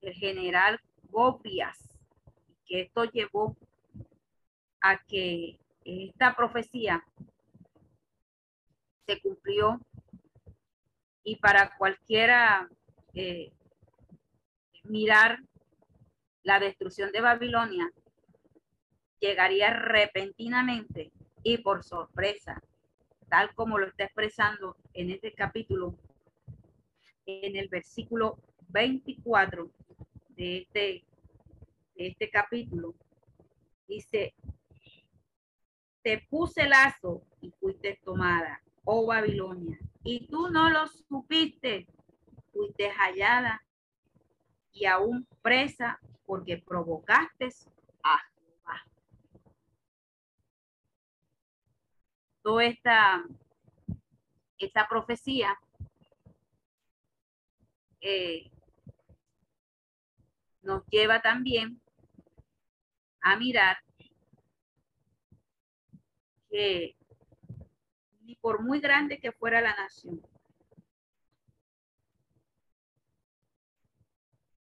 [0.00, 1.78] El general Gopias,
[2.66, 3.56] que esto llevó
[4.80, 7.04] a que esta profecía
[9.06, 9.80] se cumplió
[11.28, 12.66] y para cualquiera
[13.12, 13.52] eh,
[14.84, 15.38] mirar
[16.42, 17.92] la destrucción de Babilonia
[19.20, 21.12] llegaría repentinamente
[21.42, 22.62] y por sorpresa,
[23.28, 25.98] tal como lo está expresando en este capítulo,
[27.26, 28.38] en el versículo
[28.68, 29.70] 24
[30.30, 31.04] de este,
[31.94, 32.94] de este capítulo,
[33.86, 34.32] dice,
[36.02, 39.78] te puse lazo y fuiste tomada, oh Babilonia,
[40.10, 41.86] y tú no lo supiste,
[42.50, 43.62] fuiste hallada
[44.72, 47.50] y aún presa porque provocaste
[48.02, 48.82] a Jehová.
[52.40, 53.22] Toda esta,
[54.56, 55.58] esta profecía
[58.00, 58.50] eh,
[60.62, 61.82] nos lleva también
[63.20, 63.76] a mirar
[66.48, 66.97] que
[68.28, 70.20] ni por muy grande que fuera la nación,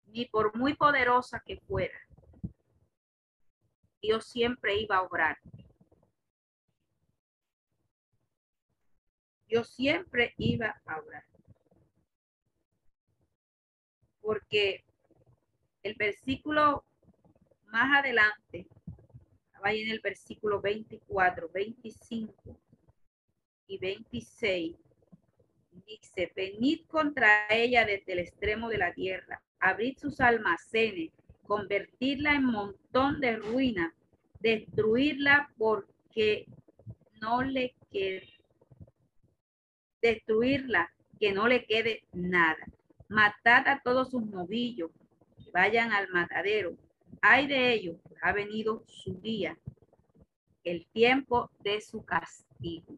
[0.06, 2.00] ni por muy poderosa que fuera,
[4.00, 5.40] Dios siempre iba a obrar.
[9.48, 11.24] Dios siempre iba a obrar.
[14.22, 14.86] Porque
[15.82, 16.86] el versículo
[17.72, 18.68] más adelante
[19.66, 22.60] ahí en el versículo 24, 25
[23.68, 24.76] y 26.
[25.86, 31.12] Dice, venid contra ella desde el extremo de la tierra, abrid sus almacenes,
[31.44, 33.94] convertirla en montón de ruina,
[34.40, 36.46] destruirla por que
[37.22, 38.36] no le quede
[40.06, 42.64] destruirla, que no le quede nada.
[43.10, 44.92] Matad a todos sus novillos,
[45.52, 46.78] vayan al matadero.
[47.22, 49.58] Hay de ellos, ha venido su día,
[50.64, 52.96] el tiempo de su castigo.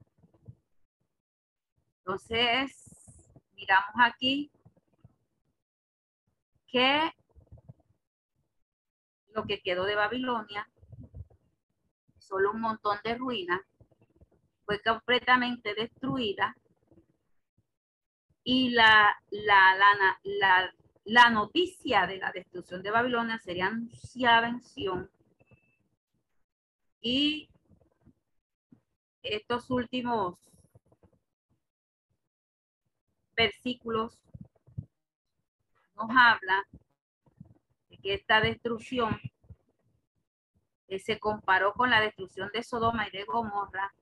[2.07, 2.71] Entonces,
[3.53, 4.49] miramos aquí
[6.69, 7.11] que
[9.33, 10.69] lo que quedó de Babilonia,
[12.17, 13.59] solo un montón de ruinas,
[14.63, 16.55] fue completamente destruida
[18.41, 20.73] y la, la, la, la,
[21.03, 25.11] la noticia de la destrucción de Babilonia sería anunciada en Sion.
[27.01, 27.49] Y
[29.21, 30.47] estos últimos
[33.37, 34.19] versículos
[35.95, 36.67] nos habla
[37.89, 39.17] de que esta destrucción
[40.87, 43.93] eh, se comparó con la destrucción de Sodoma y de Gomorra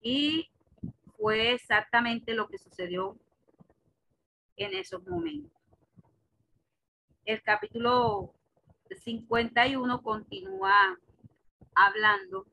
[0.00, 0.50] y
[1.16, 3.16] fue exactamente lo que sucedió
[4.56, 5.50] en esos momentos.
[7.24, 8.34] El capítulo
[8.90, 10.98] 51 continúa
[11.74, 12.46] hablando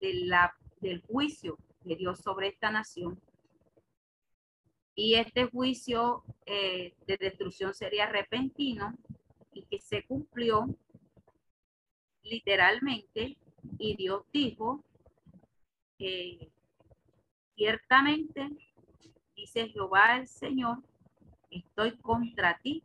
[0.00, 3.18] de la, del juicio de Dios sobre esta nación.
[4.94, 8.94] Y este juicio eh, de destrucción sería repentino
[9.52, 10.66] y que se cumplió
[12.22, 13.36] literalmente.
[13.78, 14.84] Y Dios dijo,
[15.98, 16.50] eh,
[17.56, 18.50] Ciertamente,
[19.36, 20.82] dice Jehová el Señor,
[21.50, 22.82] estoy contra ti,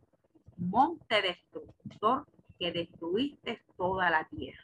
[0.56, 2.26] monte destructor,
[2.56, 4.62] que destruiste toda la tierra.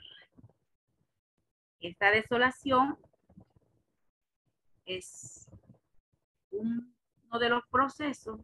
[1.81, 2.97] Esta desolación
[4.85, 5.49] es
[6.51, 6.87] uno
[7.39, 8.41] de los procesos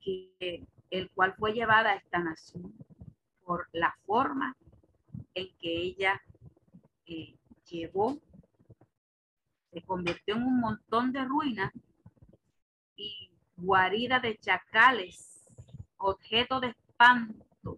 [0.00, 2.74] que el cual fue llevada a esta nación
[3.44, 4.56] por la forma
[5.34, 6.20] en que ella
[7.06, 7.36] eh,
[7.68, 8.18] llevó
[9.70, 11.72] se convirtió en un montón de ruinas
[12.96, 15.48] y guarida de chacales,
[15.96, 17.76] objeto de espanto.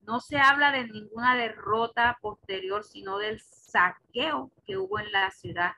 [0.00, 5.72] No se habla de ninguna derrota posterior, sino del saqueo que hubo en la ciudad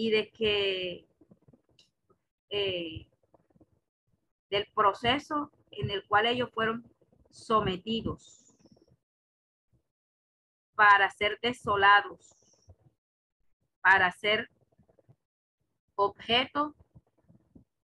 [0.00, 1.06] y de que
[2.48, 3.06] eh,
[4.48, 6.90] del proceso en el cual ellos fueron
[7.28, 8.56] sometidos
[10.74, 12.34] para ser desolados,
[13.82, 14.48] para ser
[15.96, 16.74] objeto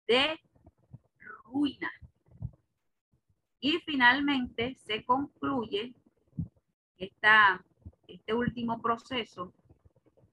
[0.07, 0.39] de
[1.47, 1.91] ruina.
[3.59, 5.95] Y finalmente se concluye
[6.99, 7.65] esta,
[8.07, 9.55] este último proceso,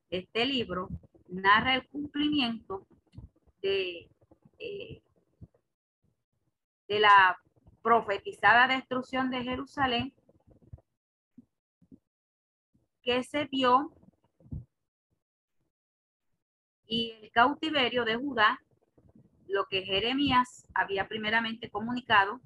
[0.09, 0.89] este libro
[1.29, 2.85] narra el cumplimiento
[3.61, 4.09] de,
[4.59, 5.01] eh,
[6.87, 7.39] de la
[7.81, 10.13] profetizada destrucción de Jerusalén
[13.01, 13.91] que se dio
[16.85, 18.59] y el cautiverio de Judá,
[19.47, 22.41] lo que Jeremías había primeramente comunicado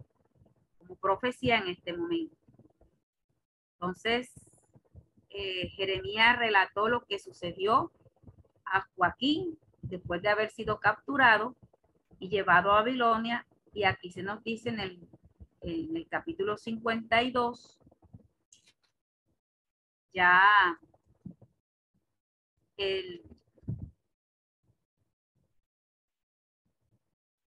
[0.77, 2.35] como profecía en este momento.
[3.73, 4.31] Entonces,
[5.30, 7.91] eh, Jeremías relató lo que sucedió
[8.74, 11.56] a Joaquín después de haber sido capturado
[12.20, 13.45] y llevado a Babilonia.
[13.74, 15.08] Y aquí se nos dice en el,
[15.62, 17.80] en el capítulo 52
[20.14, 20.80] ya
[22.78, 23.24] el,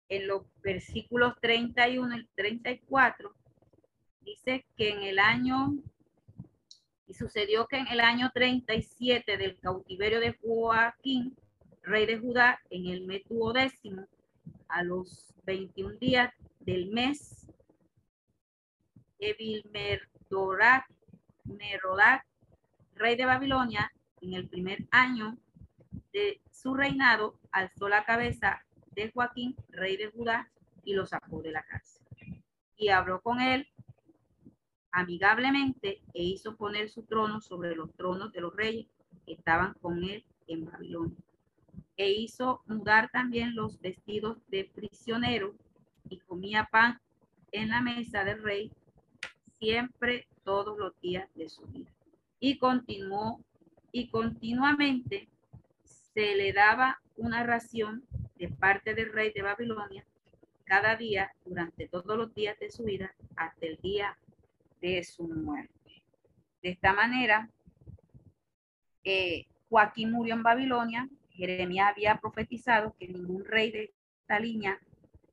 [0.08, 3.34] en los versículos 31 y 34
[4.20, 5.74] dice que en el año
[7.06, 11.36] y sucedió que en el año 37 del cautiverio de Joaquín,
[11.82, 13.22] rey de Judá, en el mes
[13.54, 14.06] décimo,
[14.68, 17.46] a los 21 días del mes,
[19.18, 20.86] Evilmerdorac,
[21.44, 22.26] Merodac,
[22.94, 25.36] rey de Babilonia, en el primer año
[26.12, 30.50] de su reinado, alzó la cabeza de Joaquín, rey de Judá,
[30.84, 32.02] y lo sacó de la cárcel.
[32.76, 33.68] Y habló con él
[34.94, 38.86] amigablemente e hizo poner su trono sobre los tronos de los reyes
[39.26, 41.18] que estaban con él en Babilonia.
[41.96, 45.54] E hizo mudar también los vestidos de prisionero
[46.08, 47.00] y comía pan
[47.50, 48.70] en la mesa del rey
[49.58, 51.90] siempre todos los días de su vida
[52.38, 53.40] y continuó
[53.90, 55.28] y continuamente
[55.82, 58.04] se le daba una ración
[58.36, 60.04] de parte del rey de Babilonia
[60.64, 64.16] cada día durante todos los días de su vida hasta el día
[64.92, 66.02] de su muerte.
[66.62, 67.50] De esta manera,
[69.02, 71.08] eh, Joaquín murió en Babilonia.
[71.30, 74.78] Jeremías había profetizado que ningún rey de esta línea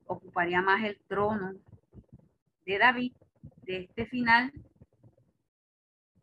[0.07, 1.53] ocuparía más el trono
[2.65, 3.13] de David
[3.63, 4.51] de este final,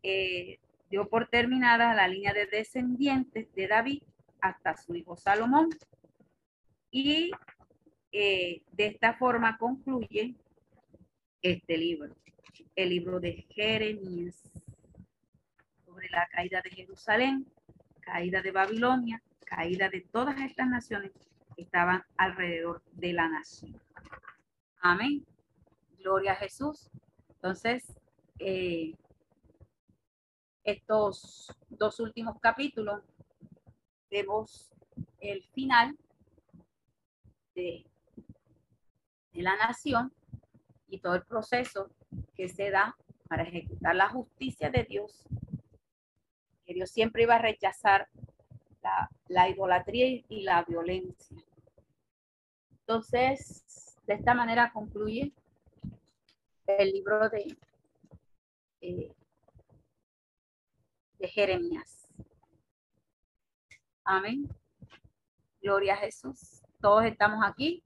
[0.03, 0.59] eh,
[0.91, 4.03] dio por terminada la línea de descendientes de David
[4.41, 5.69] hasta su hijo Salomón.
[6.91, 7.31] Y
[8.13, 10.35] eh, de esta forma concluye
[11.43, 12.17] este libro,
[12.75, 14.51] el libro de Jeremías,
[15.85, 17.47] sobre la caída de Jerusalén,
[18.01, 21.13] caída de Babilonia, caída de todas estas naciones
[21.57, 23.81] que estaban alrededor de la nación.
[24.81, 25.27] Amén.
[25.99, 26.91] Gloria a Jesús.
[27.29, 27.95] Entonces,
[28.39, 28.95] eh,
[30.65, 33.03] estos dos últimos capítulos
[34.11, 34.71] vemos
[35.21, 35.99] el final
[37.55, 37.85] de,
[39.33, 40.13] de la nación
[40.89, 41.91] y todo el proceso
[42.35, 42.97] que se da
[43.29, 45.25] para ejecutar la justicia de Dios,
[46.65, 48.09] que Dios siempre iba a rechazar
[48.83, 51.37] la, la idolatría y la violencia.
[52.81, 55.33] Entonces, de esta manera concluye
[56.67, 57.57] el libro de,
[58.81, 59.13] eh,
[61.19, 62.09] de Jeremías.
[64.05, 64.49] Amén.
[65.61, 66.63] Gloria a Jesús.
[66.81, 67.83] Todos estamos aquí.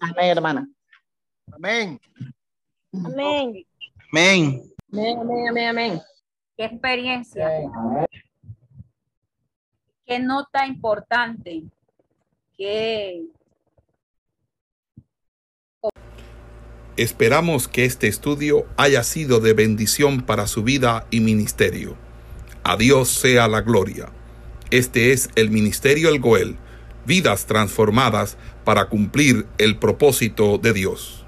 [0.00, 0.68] Amén, hermana.
[1.52, 2.00] Amén.
[2.92, 3.64] Amén.
[4.12, 4.72] Amén.
[4.92, 6.00] Amén, amén, amén, amén.
[6.56, 7.48] ¿Qué experiencia?
[10.06, 11.64] ¿Qué nota importante?
[12.56, 13.24] ¿Qué
[16.96, 21.96] Esperamos que este estudio haya sido de bendición para su vida y ministerio.
[22.62, 24.10] A Dios sea la gloria.
[24.70, 26.56] Este es el Ministerio El Goel,
[27.04, 31.23] vidas transformadas para cumplir el propósito de Dios.